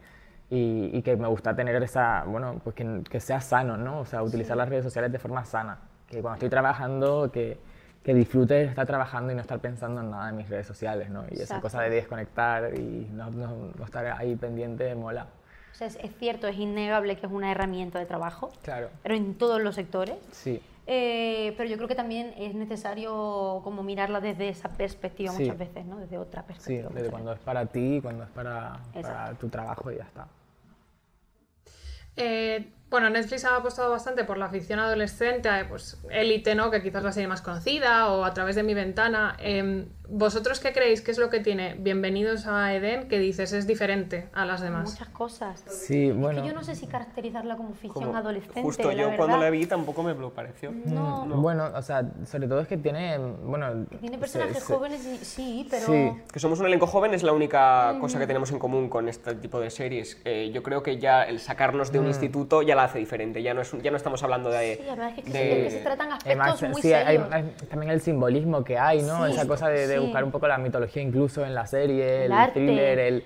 y, 0.51 0.91
y, 0.93 1.03
que 1.03 1.17
me 1.17 1.29
gusta 1.29 1.55
tener 1.55 1.81
esa, 1.83 2.25
bueno, 2.25 2.61
pues 2.65 2.75
que, 2.75 3.03
que 3.09 3.21
sea 3.21 3.41
sano, 3.41 3.77
¿no? 3.77 4.01
O 4.01 4.05
sea, 4.05 4.23
utilizar 4.23 4.57
las 4.57 4.69
redes 4.69 4.85
sociales 4.85 5.13
de 5.13 5.19
forma 5.21 5.45
sana, 5.45 5.79
que 6.09 6.21
cuando 6.21 6.35
estoy 6.35 6.49
trabajando, 6.51 7.31
que 7.33 7.59
que 8.03 8.15
disfrute 8.15 8.65
estar 8.65 8.87
trabajando 8.87 9.33
y 9.33 9.37
no 9.37 9.41
estar 9.41 9.61
pensando 9.61 10.01
en 10.01 10.11
nada 10.11 10.31
en 10.31 10.37
mis 10.37 10.49
redes 10.49 10.67
sociales, 10.67 11.09
¿no? 11.11 11.25
Y 11.31 11.41
esa 11.41 11.61
cosa 11.61 11.83
de 11.83 11.91
desconectar 11.91 12.75
y 12.77 13.09
no, 13.13 13.31
no, 13.31 13.85
estar 13.85 14.07
ahí 14.07 14.35
pendiente 14.37 14.95
mola. 14.95 15.29
O 15.73 15.75
sea, 15.75 15.87
es, 15.87 16.17
cierto, 16.19 16.49
es 16.49 16.59
innegable 16.59 17.17
que 17.17 17.27
es 17.27 17.33
una 17.33 17.51
herramienta 17.51 17.99
de 17.99 18.07
trabajo, 18.07 18.51
claro. 18.63 18.91
pero 19.03 19.15
en 19.15 19.35
todos 19.35 19.61
los 19.61 19.75
sectores. 19.75 20.17
Sí. 20.33 20.61
Eh, 20.87 21.55
pero 21.57 21.71
yo 21.71 21.77
creo 21.77 21.87
que 21.87 21.95
también 21.95 22.35
es 22.37 22.55
necesario 22.55 23.61
como 23.63 23.85
mirarla 23.85 24.21
desde 24.21 24.49
esa 24.49 24.69
perspectiva 24.69 25.33
muchas 25.33 25.57
veces, 25.57 25.87
¿no? 25.87 25.99
Desde 25.99 26.19
otra 26.19 26.43
perspectiva. 26.43 26.89
Sí, 26.89 26.95
desde 26.95 27.11
cuando 27.11 27.33
es 27.33 27.39
para 27.39 27.67
ti, 27.67 28.01
cuando 28.03 28.25
es 28.25 28.31
para, 28.31 28.81
para 29.01 29.33
tu 29.35 29.49
trabajo 29.49 29.93
y 29.93 29.97
ya 29.99 30.05
está. 30.05 30.27
Eh, 32.17 32.69
bueno, 32.93 33.09
Netflix 33.09 33.47
ha 33.47 33.57
apostado 33.57 33.91
bastante 33.91 34.23
por 34.23 34.37
la 34.37 34.51
ficción 34.51 34.79
adolescente, 34.79 35.49
eh, 35.49 35.65
pues 35.67 35.99
Élite, 36.11 36.55
¿no? 36.55 36.71
Que 36.71 36.83
quizás 36.83 37.03
la 37.03 37.11
serie 37.11 37.27
más 37.27 37.41
conocida, 37.41 38.13
o 38.13 38.23
a 38.23 38.35
través 38.35 38.55
de 38.55 38.63
mi 38.63 38.75
ventana. 38.75 39.35
Em, 39.41 39.87
¿Vosotros 40.15 40.61
qué 40.61 40.75
creéis 40.75 41.01
que 41.01 41.11
es 41.11 41.17
lo 41.17 41.31
que 41.31 41.41
tiene 41.41 41.75
Bienvenidos 41.79 42.47
a 42.47 42.75
Eden 42.75 43.09
que 43.09 43.19
dices 43.19 43.55
es 43.55 43.67
diferente 43.67 44.29
a 44.35 44.45
las 44.45 44.61
demás? 44.61 44.91
Muchas 44.91 45.09
cosas. 45.09 45.65
Sí, 45.69 46.11
bueno. 46.11 46.41
Es 46.41 46.43
que 46.43 46.49
yo 46.49 46.55
no 46.55 46.63
sé 46.63 46.75
si 46.75 46.87
caracterizarla 46.87 47.57
como 47.57 47.73
ficción 47.73 48.15
adolescente. 48.15 48.61
Justo 48.61 48.93
yo 48.93 49.17
cuando 49.17 49.39
la 49.39 49.49
vi 49.49 49.65
tampoco 49.65 50.03
me 50.03 50.13
lo 50.13 50.29
pareció. 50.29 50.71
No. 50.71 51.25
Bueno, 51.25 51.71
o 51.75 51.81
sea, 51.81 52.07
sobre 52.27 52.47
todo 52.47 52.61
es 52.61 52.69
que 52.69 52.77
tiene. 52.77 53.17
Bueno, 53.17 53.87
tiene 54.01 54.19
personajes 54.19 54.63
jóvenes, 54.65 55.01
sí, 55.23 55.67
pero. 55.71 55.87
Sí. 55.87 56.13
Que 56.31 56.39
somos 56.39 56.61
un 56.61 56.67
elenco 56.67 56.87
joven 56.87 57.15
es 57.15 57.23
la 57.23 57.33
única 57.33 57.97
cosa 57.99 58.19
que 58.19 58.27
tenemos 58.27 58.51
en 58.51 58.59
común 58.59 58.91
con 58.91 59.09
este 59.09 59.35
tipo 59.37 59.61
de 59.61 59.71
series. 59.71 60.21
Eh, 60.27 60.51
yo 60.53 60.63
creo 60.63 60.83
que 60.83 60.99
ya 60.99 61.23
el 61.23 61.41
sacarnos 61.41 61.91
de 61.91 62.01
un 62.01 62.05
mm. 62.05 62.09
instituto 62.09 62.61
ya 62.61 62.75
la 62.75 62.82
hace 62.85 62.99
diferente. 62.99 63.43
Ya 63.43 63.55
no, 63.55 63.61
es, 63.61 63.73
ya 63.83 63.91
no 63.91 63.97
estamos 63.97 64.23
hablando 64.23 64.51
de. 64.51 64.77
Sí, 64.77 64.83
además 64.87 65.13
es 65.19 65.25
que, 65.25 65.31
de... 65.33 65.71
se 65.71 65.79
tratan 65.79 66.13
aspectos 66.13 66.63
muy 66.63 66.83
sí, 66.83 66.93
Hay, 66.93 67.19
también 67.69 67.93
el 67.93 68.01
simbolismo 68.01 68.65
que 68.65 68.79
hay, 68.79 69.03
¿no? 69.03 69.27
Esa 69.27 69.47
cosa 69.47 69.69
de 69.69 69.99
buscar 69.99 70.25
un 70.25 70.31
poco 70.31 70.49
la 70.49 70.59
mitología 70.59 71.03
incluso 71.03 71.45
en 71.45 71.55
la 71.55 71.67
serie, 71.67 72.27
el, 72.27 72.33
thriller, 72.53 72.99
el, 72.99 73.25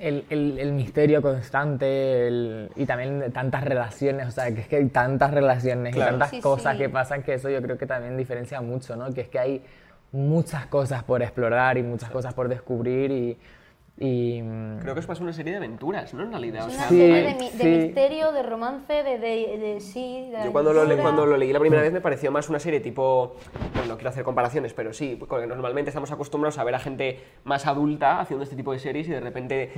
el, 0.00 0.58
el, 0.58 0.72
misterio 0.72 1.22
constante 1.22 2.68
y 2.76 2.86
también 2.86 3.32
tantas 3.32 3.64
relaciones, 3.64 4.28
o 4.28 4.30
sea, 4.30 4.52
que 4.54 4.62
es 4.62 4.68
que 4.68 4.76
hay 4.76 4.88
tantas 4.88 5.32
relaciones 5.32 5.94
y 5.94 5.98
tantas 5.98 6.32
cosas 6.42 6.76
que 6.76 6.88
pasan 6.88 7.22
que 7.22 7.34
eso 7.34 7.50
yo 7.50 7.62
creo 7.62 7.78
que 7.78 7.86
también 7.86 8.16
diferencia 8.16 8.60
mucho, 8.60 8.96
¿no? 8.96 9.12
Que 9.12 9.22
es 9.22 9.28
que 9.28 9.38
hay 9.38 9.62
muchas 10.12 10.66
cosas 10.66 11.02
por 11.04 11.22
explorar 11.22 11.78
y 11.78 11.82
muchas 11.82 12.10
cosas 12.10 12.34
por 12.34 12.48
descubrir 12.48 13.10
y 13.10 13.38
y, 13.98 14.40
Creo 14.80 14.94
que 14.94 15.00
es 15.00 15.08
más 15.08 15.20
una 15.20 15.32
serie 15.32 15.52
de 15.52 15.58
aventuras, 15.58 16.14
¿no? 16.14 16.22
En 16.22 16.30
realidad. 16.30 16.68
Es 16.68 16.74
una 16.74 16.88
serie 16.88 17.34
de, 17.34 17.78
misterio, 17.78 18.32
de 18.32 18.42
romance, 18.42 18.92
de, 18.92 19.18
de, 19.18 19.80
sí. 19.80 20.30
Yo 20.44 20.50
cuando 20.50 20.72
lo, 20.72 20.96
cuando 21.00 21.26
lo 21.26 21.36
leí 21.36 21.52
la 21.52 21.60
primera 21.60 21.82
vez 21.82 21.92
me 21.92 22.00
pareció 22.00 22.32
más 22.32 22.48
una 22.48 22.58
serie 22.58 22.80
tipo. 22.80 23.36
Bueno, 23.74 23.88
no 23.88 23.94
quiero 23.96 24.10
hacer 24.10 24.24
comparaciones, 24.24 24.72
pero 24.72 24.92
sí, 24.92 25.16
porque 25.18 25.46
normalmente 25.46 25.90
estamos 25.90 26.10
acostumbrados 26.10 26.58
a 26.58 26.64
ver 26.64 26.74
a 26.74 26.78
gente 26.78 27.20
más 27.44 27.66
adulta 27.66 28.20
haciendo 28.20 28.44
este 28.44 28.56
tipo 28.56 28.72
de 28.72 28.78
series 28.78 29.08
y 29.08 29.10
de 29.10 29.20
repente 29.20 29.72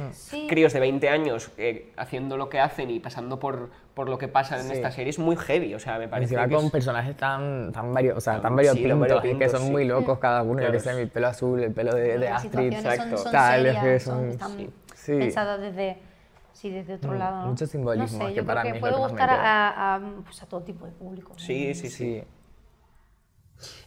críos 0.48 0.72
de 0.72 0.80
20 0.80 1.08
años 1.08 1.50
eh, 1.58 1.92
haciendo 1.96 2.36
lo 2.36 2.48
que 2.48 2.60
hacen 2.60 2.90
y 2.90 3.00
pasando 3.00 3.38
por, 3.38 3.70
por 3.94 4.08
lo 4.08 4.18
que 4.18 4.28
pasa 4.28 4.60
en 4.60 4.70
esta 4.70 4.90
serie 4.90 5.10
es 5.10 5.18
muy 5.18 5.36
heavy, 5.36 5.74
o 5.74 5.78
sea, 5.78 5.98
me 5.98 6.08
parece. 6.08 6.34
que 6.36 6.54
con 6.54 6.70
personajes 6.70 7.16
tan, 7.16 7.72
tan, 7.72 7.94
varios, 7.94 8.18
o 8.18 8.20
sea, 8.20 8.40
tan 8.40 8.56
variopintos, 8.56 9.22
que 9.38 9.48
son 9.48 9.70
muy 9.70 9.84
locos 9.84 10.18
cada 10.18 10.42
uno, 10.42 10.62
yo 10.62 10.72
que 10.72 10.80
sé, 10.80 10.94
mi 10.94 11.06
pelo 11.06 11.28
azul, 11.28 11.62
el 11.62 11.72
pelo 11.72 11.94
de, 11.94 12.18
de 12.18 12.28
Astrid, 12.28 12.72
exacto. 12.72 13.16
Son, 13.16 13.32
tal, 13.32 14.00
son, 14.00 14.28
están 14.30 14.72
pensadas 15.06 15.60
desde, 15.60 15.98
sí, 16.52 16.70
desde 16.70 16.94
otro 16.94 17.12
mm, 17.12 17.18
lado. 17.18 17.46
Mucho 17.46 17.66
simbolismo, 17.66 18.18
no 18.18 18.26
sé, 18.26 18.32
que 18.32 18.40
yo 18.40 18.46
para 18.46 18.62
creo 18.62 18.74
que 18.74 18.80
puede 18.80 18.96
gustar 18.96 19.30
a, 19.30 19.94
a, 19.94 20.00
pues 20.24 20.42
a, 20.42 20.46
todo 20.46 20.62
tipo 20.62 20.86
de 20.86 20.92
público. 20.92 21.32
Sí, 21.36 21.74
sí, 21.74 21.88
sí, 21.88 22.24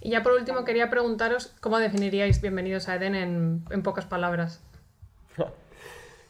Y 0.02 0.12
ya 0.12 0.24
por 0.24 0.34
último 0.34 0.64
quería 0.64 0.90
preguntaros 0.90 1.54
cómo 1.60 1.80
definiríais 1.80 2.42
Bienvenidos 2.42 2.88
a 2.88 2.96
Eden 2.96 3.16
en, 3.16 3.66
en 3.70 3.84
pocas 3.84 4.06
palabras. 4.06 4.64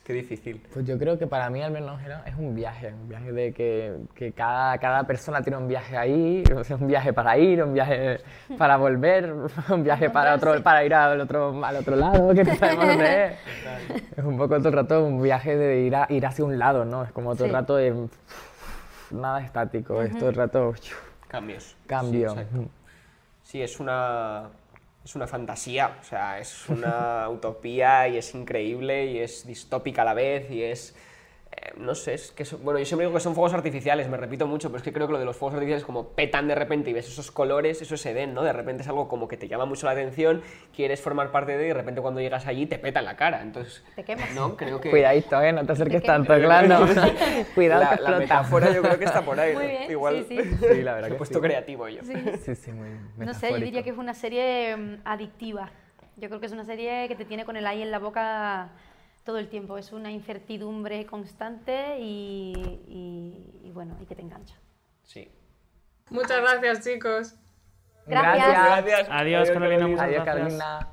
Qué 0.08 0.14
difícil. 0.14 0.62
Pues 0.72 0.86
yo 0.86 0.98
creo 0.98 1.20
que 1.20 1.28
para 1.28 1.50
mí 1.50 1.62
al 1.62 1.72
menos 1.72 2.00
es 2.26 2.34
un 2.38 2.56
viaje, 2.56 2.94
un 2.94 3.10
viaje 3.10 3.34
de 3.34 3.52
que, 3.52 3.94
que 4.16 4.32
cada, 4.32 4.78
cada, 4.78 5.04
persona 5.04 5.42
tiene 5.42 5.58
un 5.58 5.68
viaje 5.68 5.98
ahí, 5.98 6.46
o 6.56 6.64
sea, 6.64 6.78
un 6.78 6.88
viaje 6.88 7.12
para 7.12 7.38
ir, 7.38 7.62
un 7.62 7.74
viaje 7.74 8.22
para 8.58 8.78
volver, 8.78 9.34
un 9.70 9.84
viaje 9.84 10.10
para, 10.10 10.36
otro, 10.36 10.64
para 10.64 10.86
ir 10.86 10.94
al 10.94 11.20
otro, 11.20 11.62
al 11.62 11.76
otro 11.76 11.98
lado, 11.98 12.34
que 12.34 12.46
no 12.46 12.56
sabemos 12.56 12.88
dónde 12.88 13.26
es. 13.26 13.34
Es 14.18 14.24
un 14.24 14.38
poco 14.38 14.56
todo 14.60 14.70
el 14.70 14.76
rato 14.76 15.04
un 15.04 15.22
viaje 15.22 15.58
de 15.58 15.82
ir, 15.82 15.94
a, 15.94 16.08
ir 16.10 16.26
hacia 16.26 16.46
un 16.46 16.58
lado, 16.58 16.86
¿no? 16.86 17.04
Es 17.04 17.12
como 17.12 17.36
todo 17.36 17.44
el 17.44 17.52
rato 17.52 17.76
de, 17.76 18.08
nada 19.12 19.42
estático, 19.42 20.02
es 20.02 20.18
todo 20.18 20.30
el 20.30 20.36
rato... 20.36 20.74
Cambios. 21.28 21.76
Cambio. 21.86 22.34
sí, 23.44 23.62
es 23.62 23.78
una 23.82 24.44
es 25.08 25.16
una 25.16 25.26
fantasía, 25.26 25.98
o 26.02 26.04
sea, 26.04 26.38
es 26.38 26.68
una 26.68 27.30
utopía 27.32 28.10
y 28.10 28.18
es 28.18 28.36
increíble 28.36 29.06
y 29.06 29.20
es 29.20 29.48
distópica 29.48 30.02
a 30.02 30.06
la 30.06 30.14
vez 30.14 30.52
y 30.52 30.64
es 30.64 30.96
eh, 31.60 31.74
no 31.78 31.96
sé, 31.96 32.14
es 32.14 32.32
que 32.32 32.44
bueno, 32.62 32.78
yo 32.78 32.86
siempre 32.86 33.08
digo 33.08 33.18
que 33.18 33.24
son 33.24 33.34
fuegos 33.34 33.54
artificiales, 33.54 34.08
me 34.10 34.18
repito 34.18 34.46
mucho, 34.46 34.70
pero 34.70 34.78
es 34.78 34.84
que 34.84 34.94
creo 34.94 35.08
que 35.08 35.14
lo 35.14 35.20
de 35.20 35.26
los 35.26 35.36
fuegos 35.36 35.56
artificiales 35.56 35.84
como 35.84 36.10
petan 36.10 36.48
de 36.48 36.54
repente 36.54 36.92
y 36.92 36.94
ves 36.94 37.08
esos 37.08 37.32
colores, 37.32 37.82
eso 37.82 37.96
es 37.96 38.06
Edén, 38.06 38.36
¿no? 38.36 38.44
De 38.44 38.54
repente 38.54 38.84
es 38.84 38.88
algo 38.90 39.08
como 39.08 39.28
que 39.28 39.38
te 39.38 39.48
llama 39.48 39.66
mucho 39.66 39.88
la 39.88 39.94
atención, 39.94 40.44
quieres 40.76 41.02
formar 41.02 41.32
parte 41.32 41.58
de 41.58 41.66
y 41.66 41.68
de 41.70 41.74
repente 41.74 42.00
cuando 42.00 42.22
llegas 42.22 42.46
allí 42.46 42.68
te 42.68 42.78
peta 42.78 43.00
en 43.00 43.06
la 43.06 43.16
cara, 43.16 43.42
entonces... 43.42 43.84
Te 43.96 44.04
quemas. 44.04 44.32
No, 44.36 44.56
creo 44.56 44.80
que... 44.80 44.92
Cuidadito, 44.92 45.42
¿eh? 45.42 45.52
No 45.52 45.66
te 45.66 45.72
acerques 45.72 46.04
tanto, 46.04 46.36
claro. 46.36 46.86
Cuidado 47.56 47.82
la, 47.82 47.98
que 47.98 48.04
la 48.04 48.18
metáfora 48.20 48.72
yo 48.72 48.84
creo 48.84 49.00
que 49.00 49.06
está 49.06 49.24
por 49.24 49.40
ahí. 49.40 49.56
Muy 49.56 49.66
bien, 49.66 49.92
Igual, 49.92 50.26
sí, 50.28 50.38
sí. 50.38 50.58
sí, 50.74 50.82
la 50.84 50.94
verdad 50.94 51.12
He 51.12 51.16
puesto 51.16 51.42
creativo 51.42 51.88
yo. 51.90 52.04
Sí, 52.04 52.14
sí, 52.44 52.56
sí 52.56 52.72
muy 52.72 52.90
No 53.18 53.34
sé, 53.34 53.50
yo 53.50 53.58
diría 53.58 53.82
que 53.82 53.90
es 53.90 53.98
una 53.98 54.14
serie 54.14 54.78
mm, 54.78 55.02
adictiva. 55.06 55.72
Yo 56.18 56.30
creo 56.30 56.40
que 56.40 56.46
es 56.46 56.52
una 56.52 56.66
serie 56.66 57.08
que 57.08 57.16
te 57.16 57.26
tiene 57.26 57.46
con 57.46 57.58
el 57.58 57.66
ahí 57.66 57.82
en 57.82 57.90
la 57.90 58.00
boca 58.00 58.70
todo 59.28 59.40
el 59.40 59.50
tiempo. 59.50 59.78
Es 59.78 59.92
una 59.92 60.10
incertidumbre 60.10 61.06
constante 61.06 61.98
y, 62.00 63.70
bueno, 63.74 63.98
y 64.02 64.06
que 64.06 64.16
te 64.16 64.22
engancha. 64.22 64.56
Sí. 65.04 65.30
Muchas 66.10 66.40
gracias, 66.40 66.86
chicos. 66.86 67.36
Gracias. 68.06 68.48
Gracias. 68.48 69.08
Adiós, 69.12 69.52
Carolina. 69.52 70.02
Adiós, 70.02 70.24
Carolina. 70.24 70.90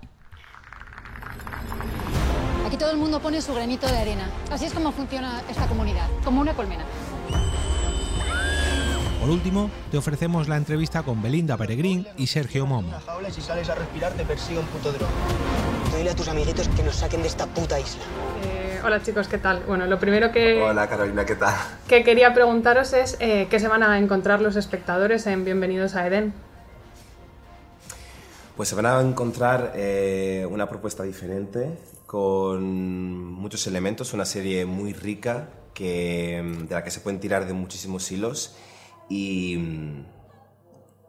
Aquí 2.66 2.76
todo 2.76 2.90
el 2.90 2.96
mundo 2.96 3.20
pone 3.20 3.40
su 3.40 3.54
granito 3.54 3.86
de 3.86 3.98
arena. 3.98 4.28
Así 4.50 4.64
es 4.64 4.74
como 4.74 4.90
funciona 4.90 5.40
esta 5.48 5.68
comunidad, 5.68 6.08
como 6.24 6.40
una 6.40 6.54
colmena. 6.54 6.84
Por 9.24 9.32
último, 9.32 9.70
te 9.90 9.96
ofrecemos 9.96 10.48
la 10.48 10.58
entrevista 10.58 11.02
con 11.02 11.22
Belinda 11.22 11.56
Peregrín 11.56 12.06
y 12.18 12.26
Sergio 12.26 12.66
Momo. 12.66 12.92
y 13.26 13.32
si 13.32 13.40
sales 13.40 13.70
a 13.70 13.74
respirar 13.74 14.12
te 14.12 14.22
persigue 14.22 14.58
un 14.58 14.66
puto 14.66 14.92
dron. 14.92 15.08
Dile 15.96 16.10
a 16.10 16.14
tus 16.14 16.28
amiguitos 16.28 16.68
que 16.68 16.82
nos 16.82 16.96
saquen 16.96 17.22
de 17.22 17.28
esta 17.28 17.46
puta 17.46 17.80
isla. 17.80 18.02
Eh, 18.44 18.82
hola 18.84 19.02
chicos, 19.02 19.26
¿qué 19.26 19.38
tal? 19.38 19.62
Bueno, 19.66 19.86
lo 19.86 19.98
primero 19.98 20.30
que... 20.30 20.60
Hola 20.60 20.86
Carolina, 20.90 21.24
¿qué 21.24 21.36
tal? 21.36 21.54
Que 21.88 22.04
quería 22.04 22.34
preguntaros 22.34 22.92
es 22.92 23.16
eh, 23.18 23.46
qué 23.48 23.58
se 23.60 23.66
van 23.66 23.82
a 23.82 23.98
encontrar 23.98 24.42
los 24.42 24.56
espectadores 24.56 25.26
en 25.26 25.46
Bienvenidos 25.46 25.94
a 25.94 26.06
Eden. 26.06 26.34
Pues 28.58 28.68
se 28.68 28.74
van 28.74 28.84
a 28.84 29.00
encontrar 29.00 29.72
eh, 29.74 30.46
una 30.50 30.68
propuesta 30.68 31.02
diferente, 31.02 31.78
con 32.04 32.62
muchos 33.32 33.66
elementos, 33.66 34.12
una 34.12 34.26
serie 34.26 34.66
muy 34.66 34.92
rica 34.92 35.48
que, 35.72 36.42
de 36.68 36.74
la 36.74 36.84
que 36.84 36.90
se 36.90 37.00
pueden 37.00 37.20
tirar 37.20 37.46
de 37.46 37.54
muchísimos 37.54 38.12
hilos 38.12 38.54
y 39.08 40.04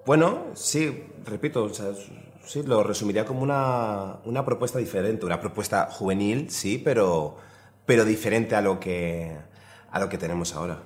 bueno, 0.05 0.45
sí, 0.53 1.03
repito, 1.25 1.69
sí, 2.45 2.63
lo 2.63 2.83
resumiría 2.83 3.25
como 3.25 3.41
una, 3.41 4.19
una, 4.25 4.45
propuesta 4.45 4.77
diferente, 4.77 5.25
una 5.25 5.39
propuesta 5.39 5.89
juvenil, 5.89 6.51
sí, 6.51 6.77
pero, 6.77 7.37
pero 7.85 8.05
diferente 8.05 8.55
a 8.55 8.61
lo, 8.61 8.79
que, 8.79 9.35
a 9.89 9.99
lo 9.99 10.07
que 10.09 10.17
tenemos 10.17 10.53
ahora. 10.53 10.83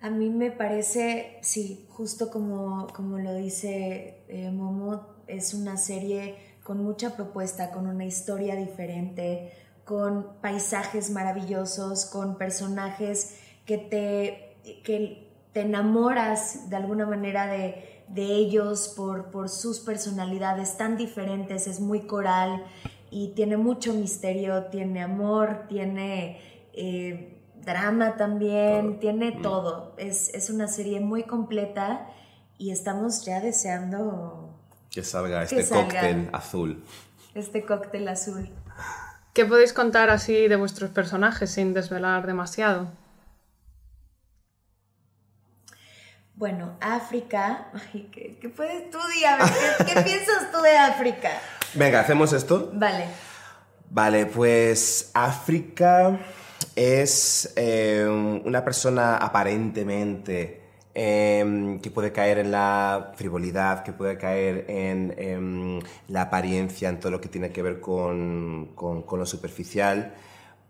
A 0.00 0.10
mí 0.10 0.30
me 0.30 0.50
parece, 0.50 1.38
sí, 1.42 1.86
justo 1.88 2.30
como, 2.30 2.86
como 2.88 3.18
lo 3.18 3.34
dice 3.34 4.24
eh, 4.28 4.50
Momo, 4.50 5.14
es 5.26 5.54
una 5.54 5.76
serie 5.76 6.36
con 6.62 6.82
mucha 6.82 7.16
propuesta, 7.16 7.70
con 7.72 7.86
una 7.86 8.04
historia 8.04 8.54
diferente, 8.54 9.52
con 9.84 10.40
paisajes 10.40 11.10
maravillosos, 11.10 12.06
con 12.06 12.38
personajes 12.38 13.38
que 13.66 13.78
te, 13.78 14.82
que 14.84 15.31
te 15.52 15.60
enamoras 15.62 16.68
de 16.70 16.76
alguna 16.76 17.06
manera 17.06 17.46
de, 17.46 18.04
de 18.08 18.22
ellos 18.22 18.92
por, 18.96 19.30
por 19.30 19.48
sus 19.48 19.80
personalidades 19.80 20.76
tan 20.76 20.96
diferentes, 20.96 21.66
es 21.66 21.80
muy 21.80 22.00
coral 22.06 22.64
y 23.10 23.34
tiene 23.34 23.56
mucho 23.56 23.92
misterio, 23.94 24.64
tiene 24.66 25.02
amor, 25.02 25.66
tiene 25.68 26.40
eh, 26.72 27.38
drama 27.62 28.16
también, 28.16 28.98
tiene 28.98 29.32
Mm. 29.32 29.42
todo. 29.42 29.94
Es, 29.98 30.30
es 30.34 30.48
una 30.50 30.68
serie 30.68 31.00
muy 31.00 31.24
completa 31.24 32.06
y 32.58 32.70
estamos 32.70 33.24
ya 33.24 33.40
deseando 33.40 34.48
Que 34.90 35.02
salga 35.04 35.40
Que 35.46 35.60
este 35.60 35.62
salga. 35.62 35.84
cóctel 35.84 36.30
azul. 36.32 36.84
este 37.34 37.64
cóctel 37.64 38.08
azul. 38.08 38.48
¿Qué 39.34 39.44
podéis 39.46 39.72
contar 39.72 40.10
así 40.10 40.48
de 40.48 40.56
vuestros 40.56 40.90
personajes 40.90 41.50
sin 41.50 41.72
desvelar 41.72 42.26
demasiado? 42.26 42.88
Bueno, 46.42 46.72
África. 46.80 47.68
Ay, 47.94 48.08
¿qué, 48.10 48.36
qué 48.40 48.48
puedes 48.48 48.90
tú, 48.90 48.98
dígame? 49.14 49.44
¿Qué, 49.78 49.84
qué 49.94 50.00
piensas 50.04 50.50
tú 50.50 50.60
de 50.60 50.76
África? 50.76 51.30
Venga, 51.74 52.00
¿hacemos 52.00 52.32
esto? 52.32 52.72
Vale. 52.74 53.04
Vale, 53.88 54.26
pues 54.26 55.12
África 55.14 56.18
es 56.74 57.52
eh, 57.54 58.04
una 58.44 58.64
persona 58.64 59.18
aparentemente 59.18 60.62
eh, 60.96 61.78
que 61.80 61.90
puede 61.92 62.10
caer 62.10 62.38
en 62.38 62.50
la 62.50 63.12
frivolidad, 63.14 63.84
que 63.84 63.92
puede 63.92 64.18
caer 64.18 64.64
en 64.68 65.14
em, 65.18 65.80
la 66.08 66.22
apariencia, 66.22 66.88
en 66.88 66.98
todo 66.98 67.12
lo 67.12 67.20
que 67.20 67.28
tiene 67.28 67.50
que 67.52 67.62
ver 67.62 67.78
con, 67.78 68.72
con- 68.74 69.02
con 69.02 69.20
lo 69.20 69.26
superficial, 69.26 70.12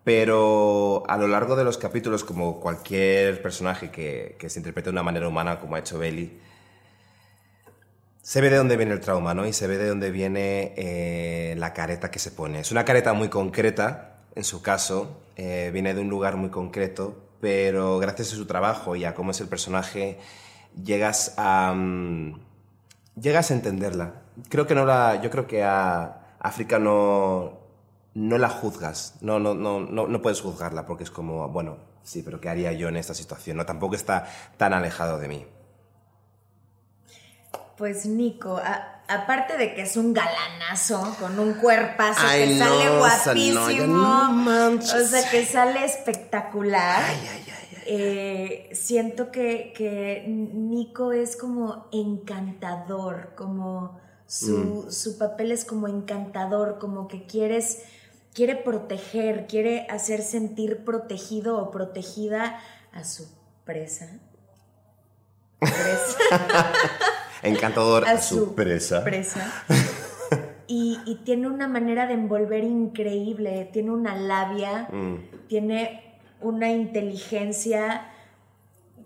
pero 0.04 1.04
a 1.08 1.16
lo 1.16 1.28
largo 1.28 1.56
de 1.56 1.64
los 1.64 1.78
capítulos, 1.78 2.24
como 2.24 2.60
cualquier 2.60 3.40
personaje 3.42 3.90
que, 3.90 4.36
que 4.38 4.50
se 4.50 4.58
interprete 4.58 4.86
de 4.90 4.92
una 4.92 5.02
manera 5.02 5.28
humana, 5.28 5.60
como 5.60 5.76
ha 5.76 5.78
hecho 5.78 5.98
Belly, 5.98 6.38
se 8.22 8.40
ve 8.40 8.50
de 8.50 8.56
dónde 8.56 8.76
viene 8.76 8.92
el 8.92 9.00
trauma, 9.00 9.34
¿no? 9.34 9.46
Y 9.46 9.52
se 9.52 9.66
ve 9.66 9.78
de 9.78 9.88
dónde 9.88 10.10
viene 10.12 10.74
eh, 10.76 11.54
la 11.58 11.72
careta 11.72 12.10
que 12.10 12.20
se 12.20 12.30
pone. 12.30 12.60
Es 12.60 12.70
una 12.70 12.84
careta 12.84 13.12
muy 13.12 13.28
concreta, 13.28 14.20
en 14.36 14.44
su 14.44 14.62
caso, 14.62 15.20
eh, 15.36 15.70
viene 15.72 15.92
de 15.92 16.00
un 16.00 16.08
lugar 16.08 16.36
muy 16.36 16.50
concreto, 16.50 17.16
pero 17.40 17.98
gracias 17.98 18.32
a 18.32 18.36
su 18.36 18.46
trabajo 18.46 18.94
y 18.94 19.04
a 19.04 19.14
cómo 19.14 19.32
es 19.32 19.40
el 19.40 19.48
personaje, 19.48 20.18
llegas 20.84 21.34
a, 21.36 21.74
mm, 21.74 22.40
llegas 23.20 23.50
a 23.50 23.54
entenderla. 23.54 24.22
Creo 24.48 24.66
que 24.66 24.76
no 24.76 24.86
la, 24.86 25.20
yo 25.20 25.28
creo 25.30 25.46
que 25.48 25.64
a 25.64 26.36
África 26.38 26.78
no, 26.78 27.61
no 28.14 28.38
la 28.38 28.48
juzgas, 28.48 29.14
no, 29.20 29.38
no, 29.38 29.54
no, 29.54 29.80
no, 29.80 30.06
no 30.06 30.22
puedes 30.22 30.40
juzgarla 30.40 30.86
porque 30.86 31.04
es 31.04 31.10
como, 31.10 31.48
bueno, 31.48 31.78
sí, 32.02 32.22
pero 32.22 32.40
¿qué 32.40 32.48
haría 32.48 32.72
yo 32.72 32.88
en 32.88 32.96
esta 32.96 33.14
situación? 33.14 33.56
No, 33.56 33.66
tampoco 33.66 33.94
está 33.94 34.26
tan 34.56 34.72
alejado 34.74 35.18
de 35.18 35.28
mí. 35.28 35.46
Pues 37.76 38.06
Nico, 38.06 38.60
aparte 39.08 39.56
de 39.56 39.74
que 39.74 39.82
es 39.82 39.96
un 39.96 40.12
galanazo 40.12 41.16
con 41.18 41.38
un 41.38 41.54
cuerpazo 41.54 42.20
Ay, 42.24 42.48
que 42.50 42.54
no, 42.56 42.66
sale 42.66 42.98
guapísimo, 42.98 43.88
no 43.88 44.74
o 44.78 44.80
sea 44.82 45.30
que 45.30 45.44
sale 45.44 45.84
espectacular. 45.84 47.02
Eh, 47.86 48.70
siento 48.72 49.32
que, 49.32 49.72
que 49.76 50.24
Nico 50.28 51.12
es 51.12 51.36
como 51.36 51.88
encantador, 51.92 53.32
como 53.34 53.98
su, 54.26 54.86
Mm. 54.86 54.90
su 54.90 55.18
papel 55.18 55.50
es 55.50 55.64
como 55.64 55.88
encantador, 55.88 56.78
como 56.78 57.08
que 57.08 57.26
quieres, 57.26 57.82
quiere 58.34 58.56
proteger, 58.56 59.46
quiere 59.46 59.86
hacer 59.90 60.22
sentir 60.22 60.84
protegido 60.84 61.58
o 61.58 61.70
protegida 61.70 62.58
a 62.92 63.04
su 63.04 63.26
presa. 63.64 64.08
Presa. 65.58 66.18
Encantador 67.42 68.06
A 68.06 68.12
a 68.12 68.18
su 68.18 68.36
su 68.36 68.54
presa. 68.54 69.02
presa. 69.04 69.52
Y, 70.68 70.98
y 71.04 71.16
tiene 71.16 71.48
una 71.48 71.68
manera 71.68 72.06
de 72.06 72.14
envolver 72.14 72.64
increíble, 72.64 73.68
tiene 73.74 73.90
una 73.90 74.16
labia, 74.16 74.88
Mm. 74.90 75.16
tiene 75.48 76.14
una 76.40 76.70
inteligencia 76.70 78.06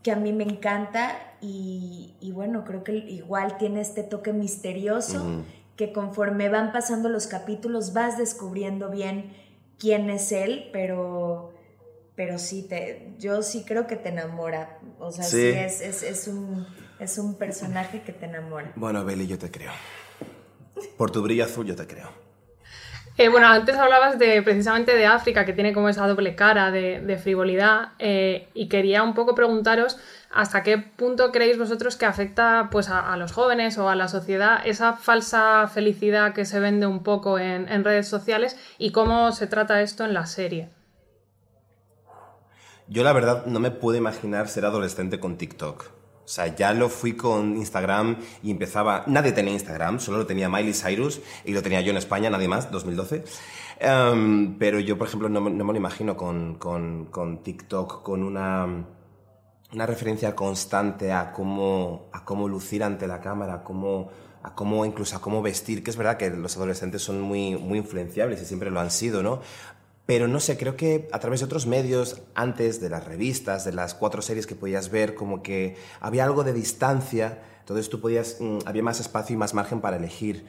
que 0.05 0.13
a 0.13 0.17
mí 0.17 0.33
me 0.33 0.45
encanta 0.45 1.17
y, 1.41 2.15
y 2.21 2.31
bueno, 2.31 2.65
creo 2.65 2.85
que 2.85 2.93
igual 2.93 3.57
tiene 3.59 3.81
este 3.81 4.05
toque 4.05 4.33
misterioso 4.33 5.19
Ujú. 5.21 5.43
Que 5.77 5.93
conforme 5.93 6.49
van 6.49 6.73
pasando 6.73 7.09
los 7.09 7.27
capítulos 7.27 7.93
vas 7.93 8.17
descubriendo 8.19 8.91
bien 8.91 9.35
quién 9.79 10.09
es 10.11 10.33
él, 10.33 10.71
pero, 10.73 11.53
pero 12.15 12.39
sí, 12.39 12.63
te, 12.67 13.15
yo 13.19 13.43
sí 13.43 13.65
creo 13.67 13.87
que 13.87 13.97
te 13.97 14.09
enamora. 14.09 14.79
O 14.99 15.13
sea, 15.13 15.25
sí, 15.25 15.37
Sí. 15.37 15.47
es, 15.49 15.81
es, 15.83 16.03
es 16.03 16.29
un, 16.29 16.67
es 16.99 17.19
un 17.19 17.37
personaje 17.37 18.03
que 18.03 18.13
te 18.13 18.25
enamora. 18.27 18.73
Bueno, 18.77 19.05
Beli, 19.05 19.27
yo 19.27 19.39
te 19.39 19.51
creo. 19.51 19.73
Por 20.97 21.11
tu 21.11 21.23
brillo 21.23 21.45
azul, 21.45 21.67
yo 21.67 21.77
te 21.77 21.87
creo. 21.87 22.09
Eh, 23.19 23.31
bueno, 23.31 23.47
antes 23.47 23.77
hablabas 23.77 24.19
de 24.19 24.43
precisamente 24.43 24.95
de 24.95 25.07
África, 25.07 25.47
que 25.47 25.55
tiene 25.55 25.73
como 25.73 25.89
esa 25.89 26.07
doble 26.07 26.35
cara 26.35 26.71
de, 26.71 27.19
frivolidad, 27.23 27.93
eh, 27.99 28.49
y 28.53 28.69
quería 28.69 29.03
un 29.03 29.15
poco 29.15 29.35
preguntaros 29.35 29.99
hasta 30.31 30.63
qué 30.63 30.77
punto 30.77 31.33
creéis 31.33 31.57
vosotros 31.57 31.97
que 31.97 32.05
afecta 32.05 32.69
pues, 32.71 32.91
a, 32.91 33.13
a 33.13 33.17
los 33.17 33.33
jóvenes 33.33 33.79
o 33.79 33.89
a 33.89 33.97
la 33.97 34.09
sociedad 34.09 34.61
esa 34.67 34.93
falsa 34.93 35.67
felicidad 35.69 36.35
que 36.35 36.45
se 36.45 36.61
vende 36.61 36.87
un 36.87 37.03
poco 37.03 37.39
en, 37.39 37.71
en 37.71 37.85
redes 37.85 38.07
sociales 38.07 38.59
y 38.77 38.93
cómo 38.93 39.33
se 39.33 39.47
trata 39.47 39.81
esto 39.81 40.05
en 40.05 40.13
la 40.13 40.27
serie. 40.27 40.69
Yo 42.87 43.03
la 43.03 43.15
verdad 43.15 43.47
no 43.47 43.61
me 43.61 43.71
puedo 43.71 43.97
imaginar 43.97 44.49
ser 44.49 44.67
adolescente 44.67 45.19
con 45.19 45.39
TikTok. 45.39 45.96
O 46.27 46.29
sea, 46.29 46.55
ya 46.57 46.73
lo 46.75 46.89
fui 46.89 47.13
con 47.15 47.57
Instagram 47.57 48.17
y 48.43 48.51
empezaba... 48.51 49.05
Nadie 49.07 49.31
tenía 49.31 49.53
Instagram, 49.53 50.01
solo 50.01 50.19
lo 50.19 50.27
tenía 50.27 50.49
Miley 50.49 50.75
Cyrus 50.75 51.21
y 51.45 51.53
lo 51.53 51.63
tenía 51.63 51.81
yo 51.83 51.93
en 51.93 51.97
España, 51.99 52.29
nadie 52.31 52.49
más, 52.49 52.69
2012. 52.73 53.23
Em, 53.79 54.59
pero 54.59 54.81
yo, 54.81 54.99
por 54.99 55.07
ejemplo, 55.07 55.29
no, 55.29 55.41
me- 55.41 55.51
lo 55.53 55.77
imagino 55.77 56.17
con, 56.17 56.57
con- 56.57 57.07
con 57.07 57.43
TikTok, 57.45 58.03
con 58.03 58.25
una, 58.25 58.67
una 59.73 59.87
referencia 59.87 60.35
constante 60.35 61.13
a 61.13 61.33
cómo, 61.33 62.09
a 62.13 62.25
cómo 62.25 62.49
lucir 62.49 62.83
ante 62.83 63.07
la 63.07 63.21
cámara, 63.21 63.55
a 63.55 63.63
cómo, 63.63 64.11
a 64.43 64.55
cómo 64.55 64.85
incluso 64.85 65.17
a 65.17 65.21
cómo 65.21 65.43
vestir, 65.43 65.83
que 65.85 65.91
es 65.91 65.97
verdad 65.97 66.17
que 66.17 66.31
los 66.31 66.57
adolescentes 66.57 67.03
son 67.03 67.21
muy, 67.21 67.57
muy 67.57 67.79
influenciables 67.79 68.41
y 68.43 68.47
siempre 68.47 68.71
lo 68.71 68.81
han 68.81 68.91
sido, 68.91 69.23
¿no? 69.23 69.41
Pero 70.07 70.29
no 70.29 70.39
sé, 70.39 70.57
creo 70.57 70.77
que 70.77 71.09
a 71.13 71.19
través 71.19 71.41
de 71.41 71.47
otros 71.47 71.67
medios, 71.67 72.23
antes 72.35 72.81
de 72.81 72.89
las 72.89 73.05
revistas, 73.05 73.65
de 73.65 73.73
las 73.73 73.95
cuatro 73.95 74.23
series 74.23 74.47
que 74.47 74.55
podías 74.55 74.91
ver, 74.91 75.15
como 75.17 75.43
que 75.43 75.77
había 76.01 76.25
algo 76.25 76.45
de 76.45 76.53
distancia, 76.53 77.43
entonces 77.61 77.89
tú 77.91 78.01
podías, 78.01 78.37
mm, 78.41 78.59
había 78.67 78.85
más 78.85 79.01
espacio 79.01 79.35
y 79.35 79.37
más 79.37 79.53
margen 79.53 79.81
para 79.81 79.97
elegir. 79.97 80.47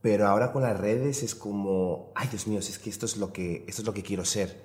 Pero 0.00 0.28
ahora 0.28 0.52
con 0.52 0.62
las 0.62 0.78
redes 0.78 1.22
es 1.24 1.34
como, 1.34 2.12
ay 2.14 2.28
Dios 2.28 2.46
mío, 2.46 2.60
es 2.60 2.78
que 2.78 2.90
esto 2.90 3.06
es 3.06 3.16
lo 3.16 3.32
que, 3.32 3.64
esto 3.66 3.82
es 3.82 3.86
lo 3.86 3.94
que 3.94 4.02
quiero 4.04 4.24
ser, 4.24 4.62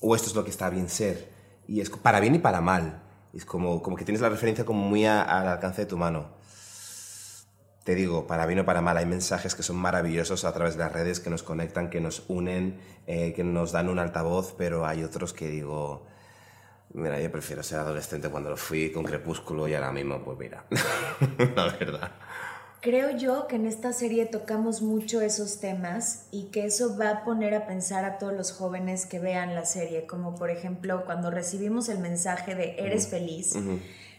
o 0.00 0.14
esto 0.16 0.28
es 0.28 0.34
lo 0.34 0.44
que 0.44 0.50
está 0.50 0.68
bien 0.68 0.88
ser. 0.90 1.30
Y 1.66 1.80
es 1.80 1.88
para 1.88 2.20
bien 2.20 2.34
y 2.34 2.38
para 2.40 2.60
mal. 2.60 3.02
Es 3.32 3.46
como, 3.46 3.80
como 3.82 3.96
que 3.96 4.04
tienes 4.04 4.20
la 4.20 4.28
referencia 4.28 4.66
como 4.66 4.82
muy 4.86 5.06
a- 5.06 5.22
al 5.22 5.48
alcance 5.48 5.82
de 5.82 5.86
tu 5.86 5.96
mano. 5.96 6.26
Te 7.84 7.96
digo, 7.96 8.26
para 8.26 8.46
bien 8.46 8.60
o 8.60 8.64
para 8.64 8.80
mal, 8.80 8.96
hay 8.96 9.06
mensajes 9.06 9.54
que 9.54 9.62
son 9.64 9.76
maravillosos 9.76 10.44
a 10.44 10.52
través 10.52 10.74
de 10.74 10.84
las 10.84 10.92
redes 10.92 11.18
que 11.18 11.30
nos 11.30 11.42
conectan, 11.42 11.90
que 11.90 12.00
nos 12.00 12.24
unen, 12.28 12.80
eh, 13.06 13.32
que 13.34 13.42
nos 13.42 13.72
dan 13.72 13.88
un 13.88 13.98
altavoz, 13.98 14.54
pero 14.56 14.86
hay 14.86 15.02
otros 15.02 15.32
que 15.32 15.48
digo, 15.48 16.06
mira, 16.94 17.20
yo 17.20 17.32
prefiero 17.32 17.62
ser 17.64 17.80
adolescente 17.80 18.28
cuando 18.28 18.50
lo 18.50 18.56
fui 18.56 18.92
con 18.92 19.02
Crepúsculo 19.02 19.66
y 19.66 19.74
ahora 19.74 19.90
mismo, 19.90 20.22
pues 20.22 20.38
mira, 20.38 20.64
la 21.56 21.64
verdad. 21.76 22.12
Creo 22.80 23.16
yo 23.16 23.46
que 23.46 23.56
en 23.56 23.66
esta 23.66 23.92
serie 23.92 24.26
tocamos 24.26 24.82
mucho 24.82 25.20
esos 25.20 25.60
temas 25.60 26.26
y 26.32 26.46
que 26.46 26.64
eso 26.64 26.96
va 26.98 27.10
a 27.10 27.24
poner 27.24 27.54
a 27.54 27.66
pensar 27.66 28.04
a 28.04 28.18
todos 28.18 28.32
los 28.32 28.52
jóvenes 28.52 29.06
que 29.06 29.20
vean 29.20 29.54
la 29.54 29.64
serie, 29.66 30.06
como 30.06 30.34
por 30.34 30.50
ejemplo 30.50 31.04
cuando 31.04 31.30
recibimos 31.30 31.88
el 31.88 31.98
mensaje 31.98 32.56
de 32.56 32.76
eres 32.78 33.08
feliz. 33.08 33.54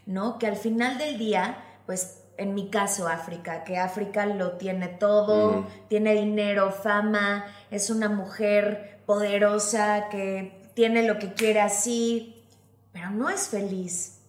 ¿no? 0.05 0.37
Que 0.37 0.47
al 0.47 0.55
final 0.55 0.97
del 0.97 1.17
día, 1.17 1.57
pues 1.85 2.22
en 2.37 2.55
mi 2.55 2.69
caso 2.69 3.07
África, 3.07 3.63
que 3.63 3.77
África 3.77 4.25
lo 4.25 4.53
tiene 4.53 4.87
todo, 4.87 5.67
tiene 5.87 6.15
dinero, 6.15 6.71
fama, 6.71 7.45
es 7.71 7.89
una 7.89 8.09
mujer 8.09 8.99
poderosa 9.05 10.09
que 10.09 10.61
tiene 10.73 11.07
lo 11.07 11.19
que 11.19 11.33
quiere 11.33 11.61
así, 11.61 12.43
pero 12.91 13.11
no 13.11 13.29
es 13.29 13.47
feliz, 13.47 14.19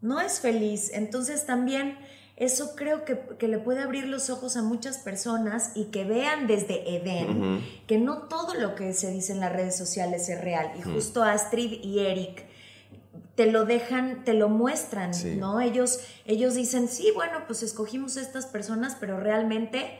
no 0.00 0.20
es 0.20 0.40
feliz. 0.40 0.90
Entonces 0.92 1.46
también 1.46 1.98
eso 2.36 2.74
creo 2.74 3.04
que, 3.04 3.16
que 3.38 3.46
le 3.46 3.58
puede 3.58 3.82
abrir 3.82 4.06
los 4.06 4.28
ojos 4.30 4.56
a 4.56 4.62
muchas 4.62 4.98
personas 4.98 5.70
y 5.76 5.86
que 5.86 6.04
vean 6.04 6.48
desde 6.48 6.96
Edén 6.96 7.64
que 7.86 7.98
no 7.98 8.22
todo 8.22 8.54
lo 8.54 8.74
que 8.74 8.92
se 8.92 9.12
dice 9.12 9.32
en 9.32 9.40
las 9.40 9.52
redes 9.52 9.76
sociales 9.76 10.28
es 10.28 10.40
real. 10.40 10.72
Y 10.76 10.82
justo 10.82 11.22
Astrid 11.22 11.84
y 11.84 12.00
Eric 12.00 12.53
te 13.34 13.50
lo 13.50 13.64
dejan, 13.64 14.24
te 14.24 14.34
lo 14.34 14.48
muestran, 14.48 15.14
Sí. 15.14 15.36
¿no? 15.36 15.60
Ellos, 15.60 16.00
ellos 16.24 16.54
dicen, 16.54 16.88
sí, 16.88 17.10
bueno, 17.14 17.40
pues 17.46 17.62
escogimos 17.62 18.16
estas 18.16 18.46
personas, 18.46 18.96
pero 19.00 19.18
realmente, 19.18 19.98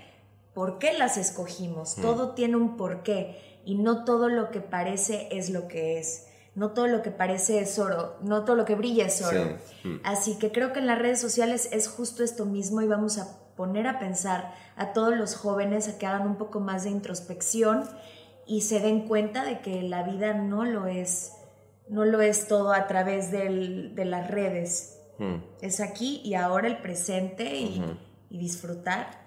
¿por 0.55 0.79
qué 0.79 0.93
las 0.93 1.17
escogimos? 1.17 1.99
Mm. 1.99 2.03
Todo 2.03 2.31
tiene 2.35 2.57
un 2.57 2.77
porqué 2.77 3.61
y 3.65 3.77
no 3.77 4.05
todo 4.05 4.29
lo 4.29 4.51
que 4.51 4.61
parece 4.61 5.29
es 5.33 5.51
lo 5.51 5.69
que 5.69 5.99
es. 5.99 6.27
no 6.57 6.71
todo 6.71 6.87
lo 6.87 7.03
que 7.03 7.11
parece 7.11 7.59
es 7.59 7.81
oro, 7.81 8.15
no 8.23 8.45
todo 8.45 8.55
lo 8.55 8.65
que 8.65 8.77
brilla 8.77 9.07
es 9.07 9.21
oro. 9.23 9.59
Sí. 9.83 9.89
Mm. 9.89 10.01
Así 10.05 10.39
que 10.39 10.53
creo 10.53 10.73
que 10.73 10.79
en 10.79 10.87
las 10.87 11.01
redes 11.01 11.21
sociales 11.21 11.69
es 11.73 11.89
justo 11.89 12.23
esto 12.23 12.47
mismo 12.47 12.81
y 12.81 12.87
vamos 12.87 13.19
a 13.19 13.37
poner 13.57 13.89
a 13.89 13.99
pensar 13.99 14.55
a 14.77 14.93
todos 14.93 15.17
los 15.17 15.35
jóvenes 15.35 15.89
a 15.89 15.99
que 15.99 16.07
hagan 16.07 16.29
un 16.29 16.37
poco 16.37 16.61
más 16.61 16.85
de 16.85 16.91
introspección 16.91 17.83
y 18.47 18.61
se 18.61 18.79
den 18.79 19.09
cuenta 19.09 19.43
de 19.45 19.63
que 19.63 19.83
la 19.83 20.05
vida 20.05 20.35
no 20.35 20.65
lo 20.65 20.87
es, 20.87 21.33
no 21.89 22.05
lo 22.05 22.21
es 22.21 22.49
todo 22.49 22.73
a 22.73 22.87
través 22.87 23.31
del- 23.31 23.95
de 23.95 24.05
las 24.05 24.31
redes. 24.31 24.99
Mm. 25.19 25.37
Es 25.61 25.81
aquí 25.81 26.21
y 26.25 26.35
ahora 26.35 26.67
el 26.69 26.79
presente 26.79 27.57
y, 27.57 27.83
y 28.31 28.39
disfrutar. 28.39 29.23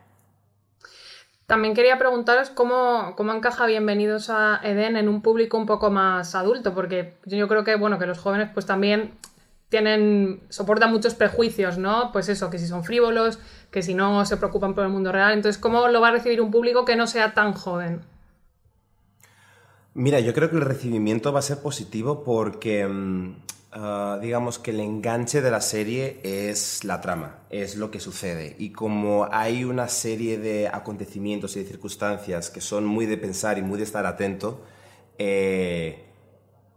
También 1.45 1.73
quería 1.73 1.97
preguntaros 1.97 2.49
cómo, 2.49 3.13
cómo 3.15 3.31
encaja 3.33 3.65
Bienvenidos 3.67 4.29
a 4.29 4.59
Eden 4.63 4.97
en 4.97 5.07
un 5.07 5.21
público 5.21 5.57
un 5.57 5.65
poco 5.65 5.89
más 5.89 6.35
adulto, 6.35 6.73
porque 6.73 7.13
yo 7.25 7.47
creo 7.47 7.63
que, 7.63 7.75
bueno, 7.75 7.97
que 7.99 8.05
los 8.05 8.19
jóvenes 8.19 8.49
pues 8.53 8.65
también 8.65 9.13
tienen, 9.69 10.41
soportan 10.49 10.91
muchos 10.91 11.15
prejuicios, 11.15 11.77
¿no? 11.77 12.11
Pues 12.11 12.27
eso, 12.27 12.49
que 12.49 12.57
si 12.57 12.67
son 12.67 12.83
frívolos, 12.83 13.39
que 13.71 13.81
si 13.81 13.93
no 13.93 14.25
se 14.25 14.35
preocupan 14.35 14.73
por 14.75 14.83
el 14.83 14.89
mundo 14.89 15.11
real. 15.13 15.31
Entonces, 15.33 15.61
¿cómo 15.61 15.87
lo 15.87 16.01
va 16.01 16.09
a 16.09 16.11
recibir 16.11 16.41
un 16.41 16.51
público 16.51 16.83
que 16.83 16.97
no 16.97 17.07
sea 17.07 17.33
tan 17.33 17.53
joven? 17.53 18.01
Mira, 19.97 20.19
yo 20.19 20.31
creo 20.31 20.47
que 20.51 20.57
el 20.57 20.61
recibimiento 20.61 21.33
va 21.33 21.39
a 21.39 21.41
ser 21.41 21.57
positivo 21.57 22.23
porque, 22.23 22.85
mm, 22.87 23.35
ah, 23.71 24.19
digamos 24.21 24.59
que 24.59 24.69
el 24.69 24.79
enganche 24.79 25.41
de 25.41 25.49
la 25.49 25.59
serie 25.59 26.19
es 26.21 26.83
la 26.83 27.01
trama, 27.01 27.39
es 27.49 27.77
lo 27.77 27.89
que 27.89 27.99
sucede. 27.99 28.55
Y 28.59 28.73
como 28.73 29.27
hay 29.31 29.63
una 29.63 29.87
serie 29.87 30.37
de 30.37 30.67
acontecimientos 30.67 31.55
y 31.55 31.61
de 31.61 31.65
circunstancias 31.65 32.51
que 32.51 32.61
son 32.61 32.85
muy 32.85 33.07
de 33.07 33.17
pensar 33.17 33.57
y 33.57 33.63
muy 33.63 33.79
de 33.79 33.85
estar 33.85 34.05
atento, 34.05 34.63
eh, 35.17 36.05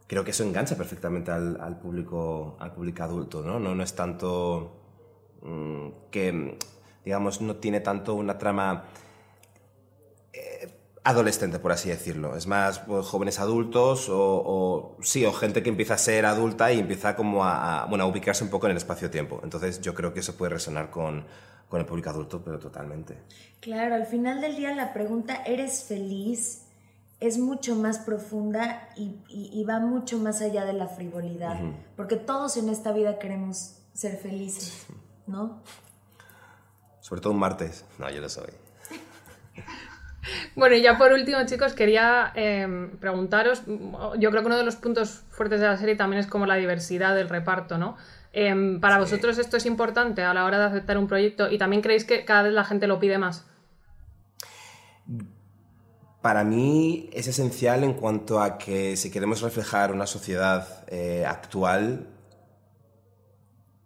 creo 0.07 0.25
que 0.25 0.31
eso 0.31 0.43
engancha 0.43 0.75
perfectamente 0.77 1.31
al, 1.31 1.79
público, 1.79 2.57
al 2.59 2.73
público 2.73 3.03
adulto, 3.03 3.43
¿no? 3.43 3.61
No, 3.61 3.83
es 3.83 3.95
tanto 3.95 4.81
mm, 5.43 5.89
que, 6.11 6.57
digamos, 7.05 7.43
no 7.43 7.57
tiene 7.57 7.81
tanto 7.81 8.15
una 8.15 8.39
trama 8.39 8.87
adolescente, 11.05 11.59
por 11.59 11.73
así 11.73 11.89
decirlo. 11.89 12.37
Es 12.37 12.47
más, 12.47 12.81
pues, 12.81 13.07
jóvenes 13.07 13.39
adultos 13.41 14.09
o, 14.09 14.17
o- 14.19 14.97
sí, 15.03 15.25
o 15.25 15.33
gente 15.33 15.63
que 15.63 15.71
empieza 15.71 15.95
a 15.95 15.99
ser 15.99 16.27
adulta 16.27 16.73
y 16.73 16.79
empieza 16.79 17.17
como 17.17 17.45
a, 17.45 17.83
a, 17.83 17.87
bueno, 17.87 18.05
a 18.05 18.07
ubicarse 18.07 18.45
un 18.45 18.51
poco 18.51 18.67
en 18.67 18.73
el 18.73 18.77
espacio-tiempo. 18.77 19.41
Entonces 19.43 19.81
yo 19.81 19.95
creo 19.95 20.13
que 20.13 20.21
eso 20.21 20.37
puede 20.37 20.51
resonar 20.53 20.91
con, 20.91 21.25
con 21.69 21.81
el 21.81 21.87
público 21.87 22.11
adulto, 22.11 22.43
pero 22.45 22.59
totalmente. 22.59 23.19
Claro, 23.61 23.95
al 23.95 24.07
final 24.07 24.41
del 24.41 24.57
día 24.57 24.75
la 24.75 24.93
pregunta 24.93 25.43
¿eres 25.47 25.85
feliz? 25.85 26.63
es 27.19 27.37
mucho 27.39 27.75
más 27.77 27.99
profunda 27.99 28.89
y, 28.97 29.15
y- 29.29 29.51
y 29.53 29.65
va 29.65 29.79
mucho 29.79 30.19
más 30.19 30.41
allá 30.41 30.65
de 30.65 30.73
la 30.73 30.89
frivolidad. 30.89 31.61
Porque 31.95 32.17
todos 32.17 32.57
en 32.57 32.71
esta 32.71 32.93
vida 32.93 33.19
queremos 33.19 33.77
ser 33.93 34.17
felices, 34.17 34.87
¿no? 35.27 35.63
Sobre 37.01 37.21
todo 37.21 37.35
un 37.35 37.39
martes. 37.39 37.85
No, 37.99 38.09
yo 38.11 38.23
lo 38.23 38.29
soy. 38.31 38.49
Bueno, 40.55 40.77
y 40.77 40.83
ya 40.83 40.99
por 40.99 41.13
último, 41.13 41.39
chicos, 41.47 41.73
quería 41.73 42.33
eh, 42.35 42.91
preguntaros, 43.01 43.63
yo 43.67 44.31
creo 44.31 44.43
que 44.43 44.47
uno 44.47 44.57
de 44.57 44.65
los 44.65 44.77
puntos 44.77 45.23
fuertes 45.31 45.61
de 45.61 45.67
la 45.67 45.77
serie 45.77 45.97
también 45.97 46.21
es 46.21 46.27
como 46.27 46.47
la 46.47 46.57
diversidad 46.57 47.15
del 47.15 47.29
reparto, 47.29 47.79
¿no? 47.79 47.97
Eh, 48.33 48.79
para 48.81 48.99
vosotros 48.99 49.39
esto 49.39 49.57
es 49.57 49.67
importante 49.67 50.23
a 50.23 50.33
la 50.33 50.45
hora 50.45 50.59
de 50.59 50.65
aceptar 50.67 50.99
un 50.99 51.09
proyecto 51.09 51.51
y 51.51 51.59
también 51.59 51.83
creéis 51.83 52.05
que 52.05 52.25
cada 52.25 52.43
vez 52.43 52.53
la 52.53 52.65
gente 52.65 52.87
lo 52.87 53.01
pide 53.01 53.19
más. 53.19 53.45
Para 56.23 56.45
mí 56.45 57.09
es 57.13 57.27
esencial 57.27 57.83
en 57.83 57.95
cuanto 57.95 58.41
a 58.41 58.59
que 58.59 58.97
si 58.97 59.11
queremos 59.11 59.41
reflejar 59.41 59.91
una 59.91 60.07
sociedad 60.07 60.85
eh, 60.89 61.25
actual, 61.27 62.07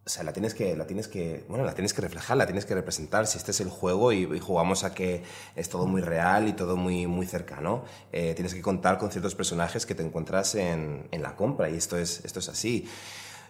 o 0.07 0.11
sea, 0.11 0.23
la 0.23 0.35
tienes 0.35 0.53
que, 0.53 0.77
la 0.77 0.87
tienes 0.87 1.09
que, 1.09 1.45
bueno, 1.49 1.65
la 1.65 1.75
tienes 1.75 1.95
que 1.95 2.03
reflejar, 2.03 2.37
la 2.37 2.45
tienes 2.45 2.67
que 2.67 2.75
representar. 2.75 3.27
Si 3.27 3.39
este 3.39 3.53
es 3.53 3.61
el 3.61 3.71
juego 3.71 4.13
y, 4.13 4.39
jugamos 4.39 4.85
a 4.85 4.93
que 4.93 5.23
es 5.57 5.71
todo 5.71 5.87
muy 5.87 6.03
real 6.03 6.47
y 6.47 6.53
todo 6.53 6.77
muy, 6.77 7.07
muy 7.07 7.27
cercano, 7.27 7.85
eh, 8.13 8.35
tienes 8.35 8.55
que 8.55 8.61
contar 8.61 8.99
con 8.99 9.11
ciertos 9.11 9.35
personajes 9.35 9.87
que 9.87 9.95
te 9.95 10.03
encuentras 10.03 10.57
en, 10.57 11.09
en 11.11 11.23
la 11.23 11.37
compra 11.37 11.71
y 11.71 11.77
esto 11.77 11.97
es, 11.97 12.23
esto 12.25 12.41
es 12.41 12.51
así. 12.51 12.87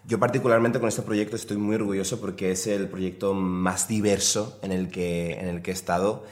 Yo 0.06 0.20
particularmente 0.20 0.78
con 0.78 0.88
este 0.88 1.02
proyecto 1.02 1.34
estoy 1.34 1.56
muy 1.56 1.74
orgulloso 1.74 2.20
porque 2.20 2.52
es 2.52 2.66
el 2.68 2.88
proyecto 2.88 3.34
más 3.34 3.88
diverso 3.88 4.58
en 4.62 4.70
el 4.70 4.90
que, 4.90 5.32
en 5.32 5.48
el 5.48 5.60
que 5.60 5.72
he 5.72 5.74
estado. 5.74 6.24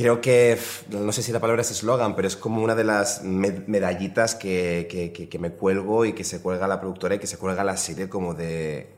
Creo 0.00 0.22
que, 0.22 0.56
no 0.88 1.12
sé 1.12 1.22
si 1.22 1.30
la 1.30 1.40
palabra 1.40 1.60
es 1.60 1.70
eslogan, 1.70 2.16
pero 2.16 2.26
es 2.26 2.34
como 2.34 2.62
una 2.62 2.74
de 2.74 2.84
las 2.84 3.22
me- 3.22 3.62
medallitas 3.66 4.34
que, 4.34 4.88
que- 4.90 5.12
que- 5.12 5.28
que 5.28 5.38
me 5.38 5.50
cuelgo 5.52 6.06
y 6.06 6.14
que 6.14 6.24
se 6.24 6.40
cuelga 6.40 6.66
la 6.66 6.80
productora 6.80 7.16
y 7.16 7.18
que 7.18 7.26
se 7.26 7.36
cuelga 7.36 7.64
la 7.64 7.76
serie 7.76 8.08
como 8.08 8.32
de... 8.32 8.94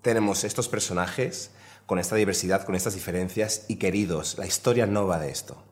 Tenemos 0.00 0.44
estos 0.44 0.70
personajes 0.70 1.50
con 1.84 1.98
esta 1.98 2.16
diversidad, 2.16 2.64
con 2.64 2.74
estas 2.74 2.94
diferencias 2.94 3.66
y 3.68 3.76
queridos, 3.76 4.38
la 4.38 4.46
historia 4.46 4.86
no 4.86 5.06
va 5.06 5.18
de 5.18 5.28
esto. 5.30 5.62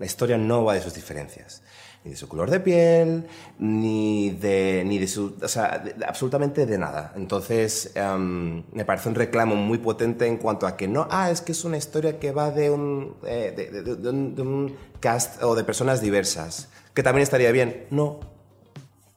La 0.00 0.06
historia 0.06 0.36
no 0.36 0.64
va 0.64 0.74
de 0.74 0.82
sus 0.82 0.94
diferencias, 0.94 1.62
ni 2.06 2.12
de 2.12 2.16
su 2.16 2.28
color 2.28 2.50
de 2.50 2.60
piel, 2.60 3.26
ni 3.58 4.30
de, 4.30 4.84
ni 4.86 4.98
de 4.98 5.08
su... 5.08 5.36
O 5.42 5.48
sea, 5.48 5.78
de- 5.78 5.92
de- 5.94 6.04
absolutamente 6.06 6.64
de 6.64 6.78
nada. 6.78 7.12
Entonces, 7.16 7.90
em, 7.96 8.62
me 8.72 8.84
parece 8.84 9.08
un 9.08 9.16
reclamo 9.16 9.56
muy 9.56 9.78
potente 9.78 10.26
en 10.26 10.36
cuanto 10.38 10.66
a 10.66 10.76
que 10.76 10.86
no, 10.88 11.08
ah, 11.10 11.30
es 11.30 11.40
que 11.40 11.52
es 11.52 11.64
una 11.64 11.76
historia 11.76 12.18
que 12.20 12.30
va 12.32 12.50
de 12.52 12.70
un, 12.70 13.16
eh, 13.26 13.52
de, 13.56 13.70
de- 13.70 13.82
de- 13.82 13.96
de 13.96 14.08
un, 14.08 14.34
de 14.36 14.42
un 14.42 14.76
cast 15.00 15.42
o 15.42 15.54
de 15.56 15.64
personas 15.64 16.00
diversas, 16.00 16.68
que 16.94 17.02
también 17.02 17.22
estaría 17.24 17.50
bien. 17.52 17.86
No, 17.90 18.20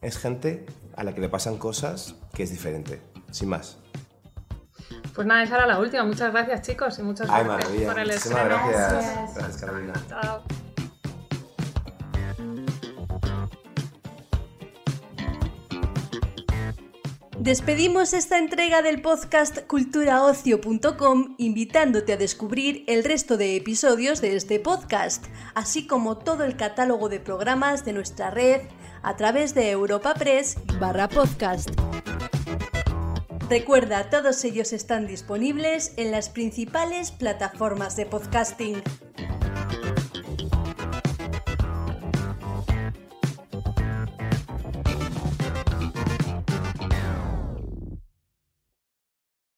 es 0.01 0.17
gente 0.17 0.65
a 0.95 1.03
la 1.03 1.13
que 1.13 1.21
le 1.21 1.29
pasan 1.29 1.57
cosas 1.57 2.15
que 2.33 2.43
es 2.43 2.49
diferente, 2.49 2.99
sin 3.31 3.49
más. 3.49 3.77
Pues 5.13 5.27
nada, 5.27 5.43
esa 5.43 5.57
era 5.57 5.67
la 5.67 5.79
última. 5.79 6.03
Muchas 6.03 6.31
gracias, 6.31 6.61
chicos, 6.63 6.97
y 6.97 7.03
muchas 7.03 7.27
Ay, 7.29 7.43
gracias 7.43 7.83
por 7.83 7.99
el 7.99 8.09
estreno. 8.09 8.43
gracias. 8.45 9.35
Gracias, 9.35 9.57
Carolina. 9.61 9.93
Chao. 10.09 10.43
Despedimos 17.49 18.13
esta 18.13 18.37
entrega 18.37 18.83
del 18.83 19.01
podcast 19.01 19.65
culturaocio.com 19.65 21.33
invitándote 21.39 22.13
a 22.13 22.17
descubrir 22.17 22.83
el 22.85 23.03
resto 23.03 23.37
de 23.37 23.55
episodios 23.55 24.21
de 24.21 24.35
este 24.35 24.59
podcast, 24.59 25.25
así 25.55 25.87
como 25.87 26.19
todo 26.19 26.43
el 26.43 26.55
catálogo 26.55 27.09
de 27.09 27.19
programas 27.19 27.85
de 27.85 27.93
nuestra 27.93 28.29
red 28.29 28.61
a 29.01 29.15
través 29.15 29.55
de 29.55 29.71
Europa 29.71 30.13
Press 30.13 30.57
barra 30.79 31.09
podcast. 31.09 31.71
Recuerda, 33.49 34.11
todos 34.11 34.43
ellos 34.45 34.71
están 34.71 35.07
disponibles 35.07 35.93
en 35.97 36.11
las 36.11 36.29
principales 36.29 37.09
plataformas 37.09 37.95
de 37.95 38.05
podcasting. 38.05 38.83